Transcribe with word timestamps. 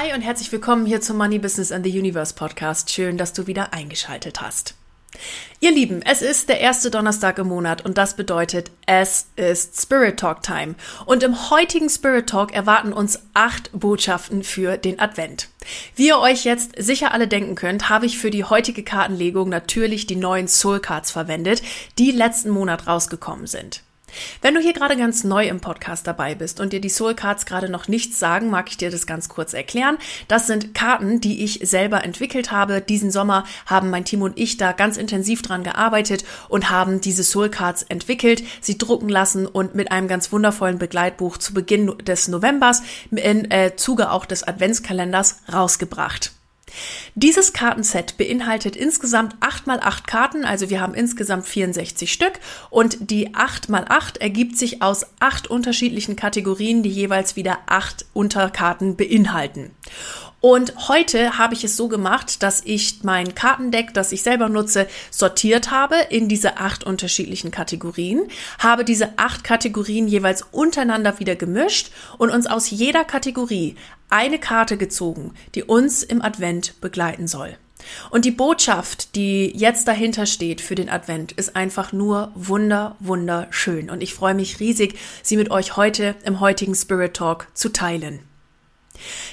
Hi 0.00 0.14
und 0.14 0.20
herzlich 0.20 0.52
willkommen 0.52 0.86
hier 0.86 1.00
zum 1.00 1.16
Money 1.16 1.40
Business 1.40 1.72
and 1.72 1.84
the 1.84 1.98
Universe 1.98 2.32
Podcast. 2.32 2.92
Schön, 2.92 3.18
dass 3.18 3.32
du 3.32 3.48
wieder 3.48 3.72
eingeschaltet 3.72 4.40
hast. 4.40 4.76
Ihr 5.58 5.72
Lieben, 5.72 6.02
es 6.02 6.22
ist 6.22 6.48
der 6.48 6.60
erste 6.60 6.92
Donnerstag 6.92 7.38
im 7.38 7.48
Monat 7.48 7.84
und 7.84 7.98
das 7.98 8.14
bedeutet, 8.14 8.70
es 8.86 9.26
ist 9.34 9.82
Spirit 9.82 10.20
Talk 10.20 10.44
Time. 10.44 10.76
Und 11.04 11.24
im 11.24 11.50
heutigen 11.50 11.88
Spirit 11.88 12.28
Talk 12.28 12.54
erwarten 12.54 12.92
uns 12.92 13.18
acht 13.34 13.72
Botschaften 13.72 14.44
für 14.44 14.76
den 14.76 15.00
Advent. 15.00 15.48
Wie 15.96 16.06
ihr 16.06 16.20
euch 16.20 16.44
jetzt 16.44 16.80
sicher 16.80 17.10
alle 17.10 17.26
denken 17.26 17.56
könnt, 17.56 17.88
habe 17.88 18.06
ich 18.06 18.18
für 18.18 18.30
die 18.30 18.44
heutige 18.44 18.84
Kartenlegung 18.84 19.48
natürlich 19.48 20.06
die 20.06 20.14
neuen 20.14 20.46
Soul 20.46 20.78
Cards 20.78 21.10
verwendet, 21.10 21.60
die 21.98 22.12
letzten 22.12 22.50
Monat 22.50 22.86
rausgekommen 22.86 23.48
sind. 23.48 23.82
Wenn 24.42 24.54
du 24.54 24.60
hier 24.60 24.72
gerade 24.72 24.96
ganz 24.96 25.24
neu 25.24 25.46
im 25.46 25.60
Podcast 25.60 26.06
dabei 26.06 26.34
bist 26.34 26.60
und 26.60 26.72
dir 26.72 26.80
die 26.80 26.88
Soul 26.88 27.14
Cards 27.14 27.46
gerade 27.46 27.68
noch 27.68 27.88
nichts 27.88 28.18
sagen, 28.18 28.50
mag 28.50 28.68
ich 28.68 28.76
dir 28.76 28.90
das 28.90 29.06
ganz 29.06 29.28
kurz 29.28 29.54
erklären. 29.54 29.98
Das 30.28 30.46
sind 30.46 30.74
Karten, 30.74 31.20
die 31.20 31.44
ich 31.44 31.60
selber 31.62 32.04
entwickelt 32.04 32.50
habe. 32.50 32.80
Diesen 32.80 33.10
Sommer 33.10 33.44
haben 33.66 33.90
mein 33.90 34.04
Team 34.04 34.22
und 34.22 34.38
ich 34.38 34.56
da 34.56 34.72
ganz 34.72 34.96
intensiv 34.96 35.42
dran 35.42 35.62
gearbeitet 35.62 36.24
und 36.48 36.70
haben 36.70 37.00
diese 37.00 37.24
Soul 37.24 37.48
Cards 37.48 37.82
entwickelt, 37.82 38.42
sie 38.60 38.78
drucken 38.78 39.08
lassen 39.08 39.46
und 39.46 39.74
mit 39.74 39.92
einem 39.92 40.08
ganz 40.08 40.32
wundervollen 40.32 40.78
Begleitbuch 40.78 41.38
zu 41.38 41.54
Beginn 41.54 41.96
des 41.98 42.28
Novembers 42.28 42.82
im 43.10 43.50
äh, 43.50 43.76
Zuge 43.76 44.10
auch 44.10 44.26
des 44.26 44.42
Adventskalenders 44.42 45.42
rausgebracht. 45.52 46.32
Dieses 47.14 47.52
Kartenset 47.52 48.16
beinhaltet 48.16 48.76
insgesamt 48.76 49.36
8 49.40 49.66
mal 49.66 49.80
8 49.80 50.06
Karten, 50.06 50.44
also 50.44 50.70
wir 50.70 50.80
haben 50.80 50.94
insgesamt 50.94 51.46
64 51.46 52.12
Stück 52.12 52.40
und 52.70 53.10
die 53.10 53.34
8 53.34 53.68
mal 53.68 53.86
8 53.88 54.18
ergibt 54.18 54.56
sich 54.56 54.82
aus 54.82 55.06
acht 55.20 55.48
unterschiedlichen 55.48 56.16
Kategorien, 56.16 56.82
die 56.82 56.90
jeweils 56.90 57.36
wieder 57.36 57.58
acht 57.66 58.06
Unterkarten 58.12 58.96
beinhalten. 58.96 59.70
Und 60.40 60.88
heute 60.88 61.36
habe 61.36 61.54
ich 61.54 61.64
es 61.64 61.76
so 61.76 61.88
gemacht, 61.88 62.44
dass 62.44 62.62
ich 62.64 63.02
mein 63.02 63.34
Kartendeck, 63.34 63.92
das 63.92 64.12
ich 64.12 64.22
selber 64.22 64.48
nutze, 64.48 64.86
sortiert 65.10 65.72
habe 65.72 65.96
in 66.10 66.28
diese 66.28 66.58
acht 66.58 66.84
unterschiedlichen 66.84 67.50
Kategorien, 67.50 68.28
habe 68.60 68.84
diese 68.84 69.18
acht 69.18 69.42
Kategorien 69.42 70.06
jeweils 70.06 70.42
untereinander 70.52 71.18
wieder 71.18 71.34
gemischt 71.34 71.90
und 72.18 72.30
uns 72.30 72.46
aus 72.46 72.70
jeder 72.70 73.04
Kategorie 73.04 73.74
eine 74.10 74.38
Karte 74.38 74.76
gezogen, 74.76 75.32
die 75.54 75.64
uns 75.64 76.02
im 76.02 76.22
Advent 76.22 76.80
begleiten 76.80 77.26
soll. 77.26 77.56
Und 78.10 78.24
die 78.24 78.30
Botschaft, 78.30 79.14
die 79.14 79.52
jetzt 79.56 79.88
dahinter 79.88 80.26
steht 80.26 80.60
für 80.60 80.74
den 80.74 80.88
Advent, 80.88 81.32
ist 81.32 81.56
einfach 81.56 81.92
nur 81.92 82.32
wunder, 82.34 82.96
wunderschön. 83.00 83.88
Und 83.90 84.02
ich 84.02 84.14
freue 84.14 84.34
mich 84.34 84.60
riesig, 84.60 84.98
sie 85.22 85.36
mit 85.36 85.50
euch 85.50 85.76
heute 85.76 86.14
im 86.24 86.40
heutigen 86.40 86.74
Spirit 86.74 87.14
Talk 87.14 87.48
zu 87.54 87.70
teilen. 87.70 88.27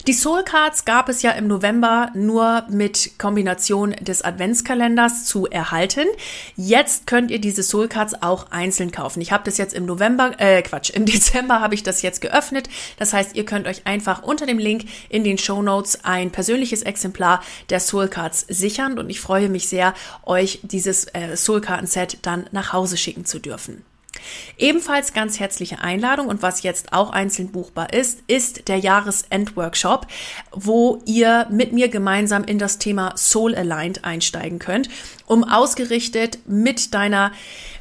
Die 0.07 0.13
Soul 0.13 0.43
Cards 0.43 0.85
gab 0.85 1.09
es 1.09 1.21
ja 1.21 1.31
im 1.31 1.47
November 1.47 2.11
nur 2.13 2.63
mit 2.69 3.17
Kombination 3.17 3.91
des 4.01 4.21
Adventskalenders 4.21 5.25
zu 5.25 5.47
erhalten. 5.47 6.05
Jetzt 6.55 7.07
könnt 7.07 7.31
ihr 7.31 7.39
diese 7.39 7.63
Soul 7.63 7.87
Cards 7.87 8.21
auch 8.21 8.51
einzeln 8.51 8.91
kaufen. 8.91 9.21
Ich 9.21 9.31
habe 9.31 9.43
das 9.43 9.57
jetzt 9.57 9.73
im 9.73 9.85
November, 9.85 10.33
äh 10.37 10.61
Quatsch, 10.61 10.89
im 10.89 11.05
Dezember 11.05 11.61
habe 11.61 11.75
ich 11.75 11.83
das 11.83 12.01
jetzt 12.01 12.21
geöffnet. 12.21 12.69
Das 12.97 13.13
heißt, 13.13 13.35
ihr 13.35 13.45
könnt 13.45 13.67
euch 13.67 13.85
einfach 13.85 14.23
unter 14.23 14.45
dem 14.45 14.59
Link 14.59 14.85
in 15.09 15.23
den 15.23 15.37
Show 15.37 15.61
Notes 15.61 16.03
ein 16.03 16.31
persönliches 16.31 16.83
Exemplar 16.83 17.41
der 17.69 17.79
Soul 17.79 18.07
Cards 18.07 18.45
sichern 18.47 18.99
und 18.99 19.09
ich 19.09 19.19
freue 19.19 19.49
mich 19.49 19.67
sehr, 19.67 19.93
euch 20.23 20.59
dieses 20.63 21.05
äh, 21.13 21.35
Soul 21.35 21.61
Karten 21.61 21.87
Set 21.87 22.19
dann 22.21 22.47
nach 22.51 22.73
Hause 22.73 22.97
schicken 22.97 23.25
zu 23.25 23.39
dürfen. 23.39 23.83
Ebenfalls 24.57 25.13
ganz 25.13 25.39
herzliche 25.39 25.79
Einladung 25.79 26.27
und 26.27 26.41
was 26.41 26.63
jetzt 26.63 26.93
auch 26.93 27.09
einzeln 27.11 27.51
buchbar 27.51 27.93
ist, 27.93 28.19
ist 28.27 28.67
der 28.67 28.77
Jahresendworkshop, 28.77 30.07
wo 30.51 31.01
ihr 31.05 31.47
mit 31.51 31.73
mir 31.73 31.89
gemeinsam 31.89 32.43
in 32.43 32.59
das 32.59 32.77
Thema 32.77 33.13
Soul 33.17 33.55
Aligned 33.55 34.05
einsteigen 34.05 34.59
könnt, 34.59 34.89
um 35.25 35.43
ausgerichtet 35.43 36.39
mit 36.47 36.93
deiner, 36.93 37.31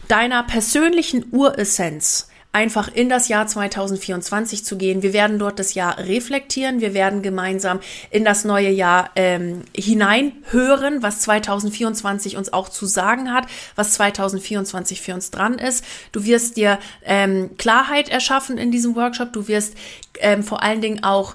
deiner 0.08 0.42
persönlichen 0.42 1.26
Uressenz 1.30 2.28
einfach 2.54 2.88
in 2.88 3.09
das 3.09 3.28
Jahr 3.28 3.47
2024 3.47 4.65
zu 4.65 4.78
gehen. 4.78 5.03
Wir 5.03 5.12
werden 5.12 5.38
dort 5.38 5.59
das 5.59 5.75
Jahr 5.75 5.98
reflektieren. 5.98 6.81
Wir 6.81 6.94
werden 6.94 7.20
gemeinsam 7.20 7.81
in 8.10 8.25
das 8.25 8.44
neue 8.44 8.70
Jahr 8.70 9.10
ähm, 9.16 9.62
hineinhören, 9.76 11.03
was 11.03 11.20
2024 11.20 12.37
uns 12.37 12.53
auch 12.53 12.69
zu 12.69 12.87
sagen 12.87 13.32
hat, 13.32 13.47
was 13.75 13.94
2024 13.94 15.00
für 15.00 15.14
uns 15.14 15.31
dran 15.31 15.59
ist. 15.59 15.84
Du 16.12 16.25
wirst 16.25 16.56
dir 16.56 16.78
ähm, 17.04 17.50
Klarheit 17.59 18.09
erschaffen 18.09 18.56
in 18.56 18.70
diesem 18.70 18.94
Workshop. 18.94 19.32
Du 19.32 19.48
wirst 19.48 19.75
ähm, 20.20 20.44
vor 20.44 20.62
allen 20.62 20.81
Dingen 20.81 21.03
auch 21.03 21.34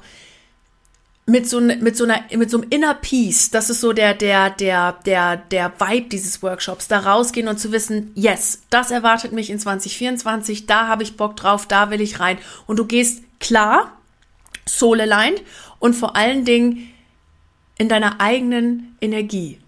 mit 1.29 1.47
so, 1.47 1.61
mit 1.61 1.95
so 1.95 2.05
einer, 2.05 2.23
mit 2.35 2.49
so 2.49 2.59
einem 2.59 2.69
Inner 2.69 2.95
Peace, 2.95 3.51
das 3.51 3.69
ist 3.69 3.81
so 3.81 3.93
der, 3.93 4.13
der, 4.13 4.49
der, 4.49 4.93
der, 5.05 5.37
der 5.37 5.71
Vibe 5.79 6.09
dieses 6.09 6.41
Workshops, 6.41 6.87
da 6.87 6.99
rausgehen 6.99 7.47
und 7.47 7.59
zu 7.59 7.71
wissen, 7.71 8.11
yes, 8.15 8.63
das 8.69 8.91
erwartet 8.91 9.31
mich 9.31 9.49
in 9.49 9.59
2024, 9.59 10.65
da 10.65 10.87
habe 10.87 11.03
ich 11.03 11.17
Bock 11.17 11.35
drauf, 11.35 11.67
da 11.67 11.91
will 11.91 12.01
ich 12.01 12.19
rein. 12.19 12.39
Und 12.65 12.77
du 12.77 12.85
gehst 12.85 13.23
klar, 13.39 13.93
soul 14.67 15.01
aligned 15.01 15.41
und 15.79 15.93
vor 15.95 16.15
allen 16.15 16.45
Dingen 16.45 16.89
in 17.77 17.89
deiner 17.89 18.19
eigenen 18.19 18.95
Energie 18.99 19.59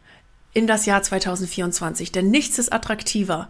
in 0.53 0.67
das 0.67 0.85
Jahr 0.85 1.01
2024. 1.01 2.11
Denn 2.11 2.29
nichts 2.29 2.59
ist 2.59 2.73
attraktiver 2.73 3.49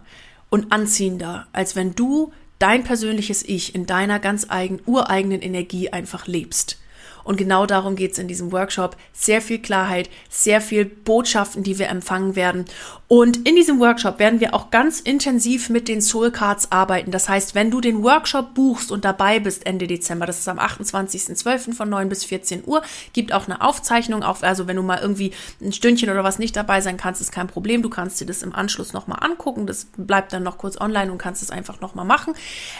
und 0.50 0.70
anziehender, 0.70 1.46
als 1.52 1.76
wenn 1.76 1.94
du 1.94 2.32
dein 2.58 2.84
persönliches 2.84 3.42
Ich 3.42 3.74
in 3.74 3.86
deiner 3.86 4.20
ganz 4.20 4.46
eigenen, 4.48 4.82
ureigenen 4.86 5.42
Energie 5.42 5.90
einfach 5.90 6.26
lebst. 6.26 6.78
Und 7.24 7.36
genau 7.36 7.66
darum 7.66 7.96
geht 7.96 8.12
es 8.12 8.18
in 8.18 8.28
diesem 8.28 8.52
Workshop. 8.52 8.96
Sehr 9.12 9.40
viel 9.40 9.58
Klarheit, 9.58 10.10
sehr 10.28 10.60
viel 10.60 10.84
Botschaften, 10.84 11.62
die 11.62 11.78
wir 11.78 11.88
empfangen 11.88 12.36
werden. 12.36 12.64
Und 13.08 13.46
in 13.46 13.56
diesem 13.56 13.78
Workshop 13.78 14.18
werden 14.18 14.40
wir 14.40 14.54
auch 14.54 14.70
ganz 14.70 14.98
intensiv 14.98 15.68
mit 15.68 15.86
den 15.86 16.00
Soul 16.00 16.30
Cards 16.30 16.72
arbeiten. 16.72 17.10
Das 17.10 17.28
heißt, 17.28 17.54
wenn 17.54 17.70
du 17.70 17.82
den 17.82 18.02
Workshop 18.02 18.54
buchst 18.54 18.90
und 18.90 19.04
dabei 19.04 19.38
bist 19.38 19.66
Ende 19.66 19.86
Dezember, 19.86 20.24
das 20.24 20.38
ist 20.38 20.48
am 20.48 20.58
28.12. 20.58 21.74
von 21.74 21.90
9 21.90 22.08
bis 22.08 22.24
14 22.24 22.62
Uhr, 22.64 22.80
gibt 23.12 23.34
auch 23.34 23.46
eine 23.46 23.60
Aufzeichnung. 23.60 24.22
Auf, 24.22 24.42
also 24.42 24.66
wenn 24.66 24.76
du 24.76 24.82
mal 24.82 24.98
irgendwie 24.98 25.32
ein 25.60 25.74
Stündchen 25.74 26.08
oder 26.08 26.24
was 26.24 26.38
nicht 26.38 26.56
dabei 26.56 26.80
sein 26.80 26.96
kannst, 26.96 27.20
ist 27.20 27.32
kein 27.32 27.48
Problem. 27.48 27.82
Du 27.82 27.90
kannst 27.90 28.18
dir 28.18 28.26
das 28.26 28.42
im 28.42 28.54
Anschluss 28.54 28.94
nochmal 28.94 29.18
angucken. 29.20 29.66
Das 29.66 29.88
bleibt 29.96 30.32
dann 30.32 30.42
noch 30.42 30.56
kurz 30.56 30.80
online 30.80 31.12
und 31.12 31.18
kannst 31.18 31.42
es 31.42 31.50
einfach 31.50 31.82
nochmal 31.82 32.06
machen. 32.06 32.32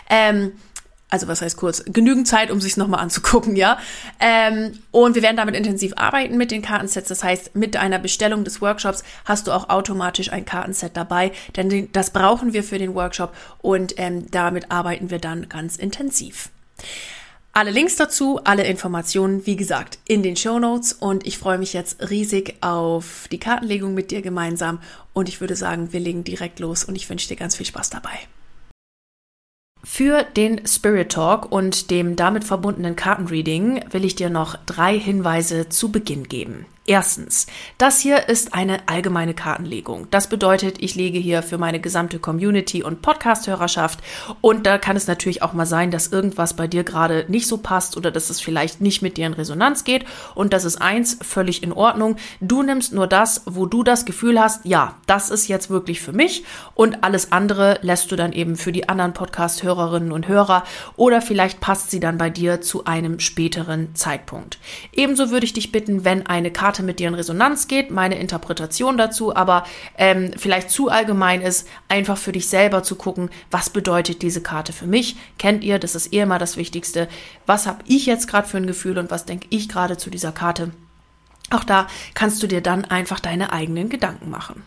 Ähm, 0.08 0.52
also 1.12 1.28
was 1.28 1.42
heißt 1.42 1.58
kurz, 1.58 1.84
genügend 1.84 2.26
Zeit, 2.26 2.50
um 2.50 2.60
sich 2.60 2.78
nochmal 2.78 3.00
anzugucken, 3.00 3.54
ja. 3.54 3.78
Ähm, 4.18 4.78
und 4.90 5.14
wir 5.14 5.22
werden 5.22 5.36
damit 5.36 5.54
intensiv 5.54 5.92
arbeiten 5.96 6.38
mit 6.38 6.50
den 6.50 6.62
Kartensets. 6.62 7.08
Das 7.08 7.22
heißt, 7.22 7.54
mit 7.54 7.76
einer 7.76 7.98
Bestellung 7.98 8.44
des 8.44 8.62
Workshops 8.62 9.04
hast 9.26 9.46
du 9.46 9.52
auch 9.52 9.68
automatisch 9.68 10.32
ein 10.32 10.46
Kartenset 10.46 10.96
dabei, 10.96 11.32
denn 11.54 11.90
das 11.92 12.10
brauchen 12.10 12.54
wir 12.54 12.64
für 12.64 12.78
den 12.78 12.94
Workshop 12.94 13.34
und 13.60 13.94
ähm, 13.98 14.30
damit 14.30 14.70
arbeiten 14.70 15.10
wir 15.10 15.18
dann 15.18 15.50
ganz 15.50 15.76
intensiv. 15.76 16.48
Alle 17.52 17.72
Links 17.72 17.96
dazu, 17.96 18.40
alle 18.44 18.64
Informationen, 18.64 19.44
wie 19.44 19.56
gesagt, 19.56 19.98
in 20.08 20.22
den 20.22 20.36
Show 20.36 20.58
Notes 20.58 20.94
und 20.94 21.26
ich 21.26 21.36
freue 21.36 21.58
mich 21.58 21.74
jetzt 21.74 22.08
riesig 22.08 22.54
auf 22.62 23.28
die 23.30 23.38
Kartenlegung 23.38 23.92
mit 23.92 24.10
dir 24.10 24.22
gemeinsam 24.22 24.78
und 25.12 25.28
ich 25.28 25.42
würde 25.42 25.56
sagen, 25.56 25.92
wir 25.92 26.00
legen 26.00 26.24
direkt 26.24 26.58
los 26.58 26.84
und 26.84 26.96
ich 26.96 27.10
wünsche 27.10 27.28
dir 27.28 27.36
ganz 27.36 27.54
viel 27.54 27.66
Spaß 27.66 27.90
dabei. 27.90 28.18
Für 29.84 30.22
den 30.22 30.66
Spirit 30.66 31.10
Talk 31.12 31.50
und 31.50 31.90
dem 31.90 32.14
damit 32.14 32.44
verbundenen 32.44 32.94
Kartenreading 32.94 33.84
will 33.90 34.04
ich 34.04 34.14
dir 34.14 34.30
noch 34.30 34.56
drei 34.64 34.98
Hinweise 34.98 35.68
zu 35.68 35.90
Beginn 35.90 36.28
geben. 36.28 36.66
Erstens, 36.84 37.46
das 37.78 38.00
hier 38.00 38.28
ist 38.28 38.54
eine 38.54 38.88
allgemeine 38.88 39.34
Kartenlegung. 39.34 40.08
Das 40.10 40.28
bedeutet, 40.28 40.82
ich 40.82 40.96
lege 40.96 41.20
hier 41.20 41.44
für 41.44 41.56
meine 41.56 41.78
gesamte 41.78 42.18
Community 42.18 42.82
und 42.82 43.02
Podcast-Hörerschaft 43.02 44.00
und 44.40 44.66
da 44.66 44.78
kann 44.78 44.96
es 44.96 45.06
natürlich 45.06 45.42
auch 45.42 45.52
mal 45.52 45.64
sein, 45.64 45.92
dass 45.92 46.08
irgendwas 46.08 46.54
bei 46.54 46.66
dir 46.66 46.82
gerade 46.82 47.24
nicht 47.28 47.46
so 47.46 47.58
passt 47.58 47.96
oder 47.96 48.10
dass 48.10 48.30
es 48.30 48.40
vielleicht 48.40 48.80
nicht 48.80 49.00
mit 49.00 49.16
dir 49.16 49.28
in 49.28 49.32
Resonanz 49.34 49.84
geht 49.84 50.04
und 50.34 50.52
das 50.52 50.64
ist 50.64 50.82
eins 50.82 51.18
völlig 51.22 51.62
in 51.62 51.72
Ordnung. 51.72 52.16
Du 52.40 52.64
nimmst 52.64 52.92
nur 52.92 53.06
das, 53.06 53.42
wo 53.46 53.66
du 53.66 53.84
das 53.84 54.04
Gefühl 54.04 54.40
hast, 54.40 54.64
ja, 54.64 54.96
das 55.06 55.30
ist 55.30 55.46
jetzt 55.46 55.70
wirklich 55.70 56.00
für 56.00 56.12
mich 56.12 56.42
und 56.74 57.04
alles 57.04 57.30
andere 57.30 57.78
lässt 57.82 58.10
du 58.10 58.16
dann 58.16 58.32
eben 58.32 58.56
für 58.56 58.72
die 58.72 58.88
anderen 58.88 59.12
Podcast-Hörerinnen 59.12 60.10
und 60.10 60.26
Hörer 60.26 60.64
oder 60.96 61.22
vielleicht 61.22 61.60
passt 61.60 61.92
sie 61.92 62.00
dann 62.00 62.18
bei 62.18 62.28
dir 62.28 62.60
zu 62.60 62.86
einem 62.86 63.20
späteren 63.20 63.94
Zeitpunkt. 63.94 64.58
Ebenso 64.92 65.30
würde 65.30 65.46
ich 65.46 65.52
dich 65.52 65.70
bitten, 65.70 66.04
wenn 66.04 66.26
eine 66.26 66.50
Karte 66.50 66.71
Karte 66.72 66.82
mit 66.82 67.00
dir 67.00 67.08
in 67.08 67.14
Resonanz 67.14 67.68
geht, 67.68 67.90
meine 67.90 68.18
Interpretation 68.18 68.96
dazu, 68.96 69.36
aber 69.36 69.64
ähm, 69.98 70.30
vielleicht 70.38 70.70
zu 70.70 70.88
allgemein 70.88 71.42
ist, 71.42 71.68
einfach 71.88 72.16
für 72.16 72.32
dich 72.32 72.48
selber 72.48 72.82
zu 72.82 72.96
gucken, 72.96 73.28
was 73.50 73.68
bedeutet 73.68 74.22
diese 74.22 74.42
Karte 74.42 74.72
für 74.72 74.86
mich? 74.86 75.16
Kennt 75.36 75.64
ihr, 75.64 75.78
das 75.78 75.94
ist 75.94 76.14
eh 76.14 76.20
immer 76.20 76.38
das 76.38 76.56
Wichtigste. 76.56 77.08
Was 77.44 77.66
habe 77.66 77.84
ich 77.86 78.06
jetzt 78.06 78.26
gerade 78.26 78.48
für 78.48 78.56
ein 78.56 78.66
Gefühl 78.66 78.96
und 78.96 79.10
was 79.10 79.26
denke 79.26 79.48
ich 79.50 79.68
gerade 79.68 79.98
zu 79.98 80.08
dieser 80.08 80.32
Karte? 80.32 80.70
Auch 81.50 81.64
da 81.64 81.88
kannst 82.14 82.42
du 82.42 82.46
dir 82.46 82.62
dann 82.62 82.86
einfach 82.86 83.20
deine 83.20 83.52
eigenen 83.52 83.90
Gedanken 83.90 84.30
machen. 84.30 84.62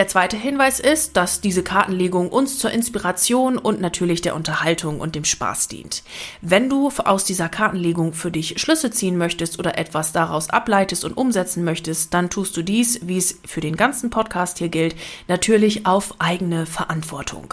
Der 0.00 0.08
zweite 0.08 0.38
Hinweis 0.38 0.80
ist, 0.80 1.18
dass 1.18 1.42
diese 1.42 1.62
Kartenlegung 1.62 2.30
uns 2.30 2.58
zur 2.58 2.70
Inspiration 2.70 3.58
und 3.58 3.82
natürlich 3.82 4.22
der 4.22 4.34
Unterhaltung 4.34 4.98
und 4.98 5.14
dem 5.14 5.26
Spaß 5.26 5.68
dient. 5.68 6.04
Wenn 6.40 6.70
du 6.70 6.88
aus 6.88 7.26
dieser 7.26 7.50
Kartenlegung 7.50 8.14
für 8.14 8.30
dich 8.30 8.58
Schlüsse 8.58 8.90
ziehen 8.90 9.18
möchtest 9.18 9.58
oder 9.58 9.76
etwas 9.76 10.12
daraus 10.12 10.48
ableitest 10.48 11.04
und 11.04 11.18
umsetzen 11.18 11.64
möchtest, 11.64 12.14
dann 12.14 12.30
tust 12.30 12.56
du 12.56 12.62
dies, 12.62 13.06
wie 13.08 13.18
es 13.18 13.40
für 13.44 13.60
den 13.60 13.76
ganzen 13.76 14.08
Podcast 14.08 14.56
hier 14.56 14.70
gilt, 14.70 14.96
natürlich 15.28 15.84
auf 15.84 16.14
eigene 16.18 16.64
Verantwortung. 16.64 17.52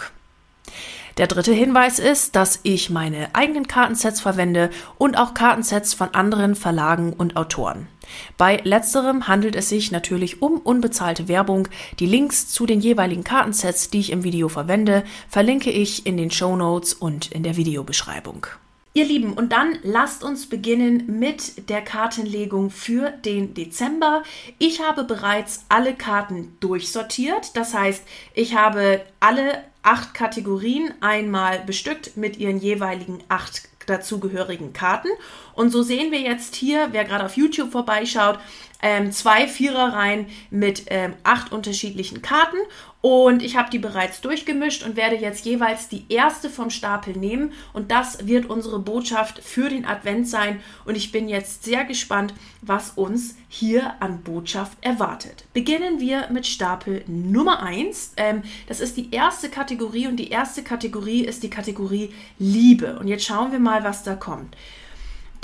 Der 1.18 1.26
dritte 1.26 1.52
Hinweis 1.52 1.98
ist, 1.98 2.36
dass 2.36 2.60
ich 2.62 2.90
meine 2.90 3.34
eigenen 3.34 3.66
Kartensets 3.66 4.20
verwende 4.20 4.70
und 4.98 5.18
auch 5.18 5.34
Kartensets 5.34 5.92
von 5.92 6.14
anderen 6.14 6.54
Verlagen 6.54 7.12
und 7.12 7.36
Autoren. 7.36 7.88
Bei 8.36 8.60
letzterem 8.62 9.26
handelt 9.26 9.56
es 9.56 9.68
sich 9.68 9.90
natürlich 9.90 10.42
um 10.42 10.58
unbezahlte 10.58 11.26
Werbung. 11.26 11.66
Die 11.98 12.06
Links 12.06 12.46
zu 12.46 12.66
den 12.66 12.80
jeweiligen 12.80 13.24
Kartensets, 13.24 13.90
die 13.90 13.98
ich 13.98 14.12
im 14.12 14.22
Video 14.22 14.48
verwende, 14.48 15.02
verlinke 15.28 15.72
ich 15.72 16.06
in 16.06 16.16
den 16.16 16.30
Show 16.30 16.54
Notes 16.54 16.94
und 16.94 17.32
in 17.32 17.42
der 17.42 17.56
Videobeschreibung. 17.56 18.46
Ihr 18.94 19.04
Lieben, 19.04 19.32
und 19.32 19.52
dann 19.52 19.78
lasst 19.82 20.24
uns 20.24 20.48
beginnen 20.48 21.18
mit 21.18 21.68
der 21.68 21.82
Kartenlegung 21.82 22.70
für 22.70 23.10
den 23.10 23.54
Dezember. 23.54 24.22
Ich 24.58 24.80
habe 24.80 25.04
bereits 25.04 25.64
alle 25.68 25.94
Karten 25.94 26.56
durchsortiert. 26.60 27.56
Das 27.56 27.74
heißt, 27.74 28.02
ich 28.34 28.56
habe 28.56 29.02
alle 29.20 29.62
acht 29.82 30.14
Kategorien 30.14 30.92
einmal 31.00 31.60
bestückt 31.60 32.16
mit 32.16 32.36
ihren 32.36 32.58
jeweiligen 32.58 33.22
acht 33.28 33.68
dazugehörigen 33.86 34.72
Karten. 34.72 35.08
Und 35.54 35.70
so 35.70 35.82
sehen 35.82 36.12
wir 36.12 36.20
jetzt 36.20 36.54
hier, 36.54 36.88
wer 36.92 37.04
gerade 37.04 37.24
auf 37.24 37.36
YouTube 37.36 37.72
vorbeischaut, 37.72 38.38
ähm, 38.82 39.10
zwei 39.12 39.48
Viererreihen 39.48 40.26
mit 40.50 40.84
ähm, 40.88 41.14
acht 41.24 41.52
unterschiedlichen 41.52 42.22
Karten 42.22 42.58
und 43.00 43.42
ich 43.42 43.56
habe 43.56 43.70
die 43.70 43.78
bereits 43.78 44.20
durchgemischt 44.20 44.84
und 44.84 44.96
werde 44.96 45.16
jetzt 45.16 45.44
jeweils 45.44 45.88
die 45.88 46.04
erste 46.08 46.50
vom 46.50 46.70
Stapel 46.70 47.16
nehmen 47.16 47.52
und 47.72 47.90
das 47.90 48.26
wird 48.26 48.46
unsere 48.46 48.80
Botschaft 48.80 49.42
für 49.42 49.68
den 49.68 49.84
Advent 49.84 50.28
sein 50.28 50.60
und 50.84 50.96
ich 50.96 51.12
bin 51.12 51.28
jetzt 51.28 51.64
sehr 51.64 51.84
gespannt, 51.84 52.34
was 52.60 52.90
uns 52.90 53.36
hier 53.48 53.94
an 54.00 54.22
Botschaft 54.22 54.78
erwartet. 54.80 55.44
Beginnen 55.54 56.00
wir 56.00 56.28
mit 56.30 56.46
Stapel 56.46 57.04
Nummer 57.06 57.62
1. 57.62 58.14
Ähm, 58.16 58.42
das 58.66 58.80
ist 58.80 58.96
die 58.96 59.12
erste 59.12 59.48
Kategorie 59.48 60.08
und 60.08 60.16
die 60.16 60.30
erste 60.30 60.62
Kategorie 60.62 61.24
ist 61.24 61.42
die 61.42 61.50
Kategorie 61.50 62.12
Liebe 62.38 62.98
und 62.98 63.08
jetzt 63.08 63.24
schauen 63.24 63.52
wir 63.52 63.60
mal, 63.60 63.84
was 63.84 64.02
da 64.02 64.14
kommt. 64.14 64.56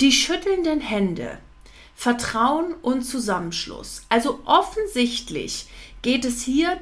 Die 0.01 0.11
schüttelnden 0.11 0.81
Hände 0.81 1.37
Vertrauen 1.95 2.73
und 2.81 3.03
Zusammenschluss. 3.03 4.03
Also 4.09 4.41
offensichtlich 4.45 5.67
geht 6.01 6.25
es 6.25 6.41
hier 6.43 6.77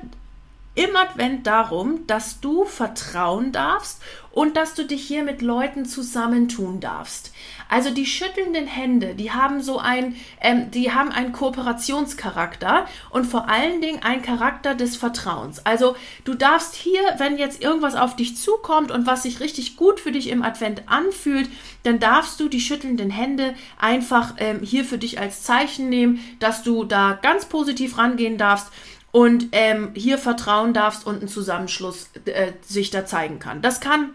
im 0.75 0.95
Advent 0.95 1.45
darum, 1.45 2.07
dass 2.07 2.39
du 2.39 2.65
vertrauen 2.65 3.51
darfst 3.51 4.01
und 4.31 4.57
dass 4.57 4.73
du 4.73 4.83
dich 4.83 5.05
hier 5.05 5.23
mit 5.23 5.43
Leuten 5.43 5.85
zusammentun 5.85 6.79
darfst. 6.79 7.31
Also 7.69 7.91
die 7.91 8.07
schüttelnden 8.07 8.65
Hände, 8.65 9.13
die 9.13 9.31
haben 9.31 9.61
so 9.61 9.77
ein, 9.77 10.15
ähm, 10.41 10.71
die 10.71 10.91
haben 10.91 11.11
einen 11.11 11.31
Kooperationscharakter 11.31 12.87
und 13.11 13.25
vor 13.25 13.47
allen 13.47 13.81
Dingen 13.81 14.01
einen 14.01 14.23
Charakter 14.23 14.73
des 14.73 14.95
Vertrauens. 14.95 15.63
Also 15.65 15.95
du 16.23 16.33
darfst 16.33 16.73
hier, 16.73 17.01
wenn 17.17 17.37
jetzt 17.37 17.61
irgendwas 17.61 17.95
auf 17.95 18.15
dich 18.15 18.35
zukommt 18.37 18.91
und 18.91 19.05
was 19.05 19.23
sich 19.23 19.39
richtig 19.39 19.77
gut 19.77 19.99
für 19.99 20.11
dich 20.11 20.29
im 20.29 20.41
Advent 20.41 20.83
anfühlt, 20.87 21.49
dann 21.83 21.99
darfst 21.99 22.39
du 22.39 22.49
die 22.49 22.61
schüttelnden 22.61 23.11
Hände 23.11 23.53
einfach 23.79 24.35
ähm, 24.37 24.61
hier 24.61 24.85
für 24.85 24.97
dich 24.97 25.19
als 25.19 25.43
Zeichen 25.43 25.89
nehmen, 25.89 26.19
dass 26.39 26.63
du 26.63 26.85
da 26.85 27.19
ganz 27.21 27.45
positiv 27.45 27.99
rangehen 27.99 28.39
darfst 28.39 28.71
und 29.13 29.49
ähm, 29.51 29.91
hier 29.93 30.17
vertrauen 30.17 30.73
darfst 30.73 31.05
und 31.05 31.21
ein 31.21 31.27
Zusammenschluss 31.27 32.09
äh, 32.25 32.53
sich 32.65 32.89
da 32.89 33.05
zeigen 33.05 33.37
kann. 33.37 33.61
Das 33.61 33.79
kann 33.79 34.09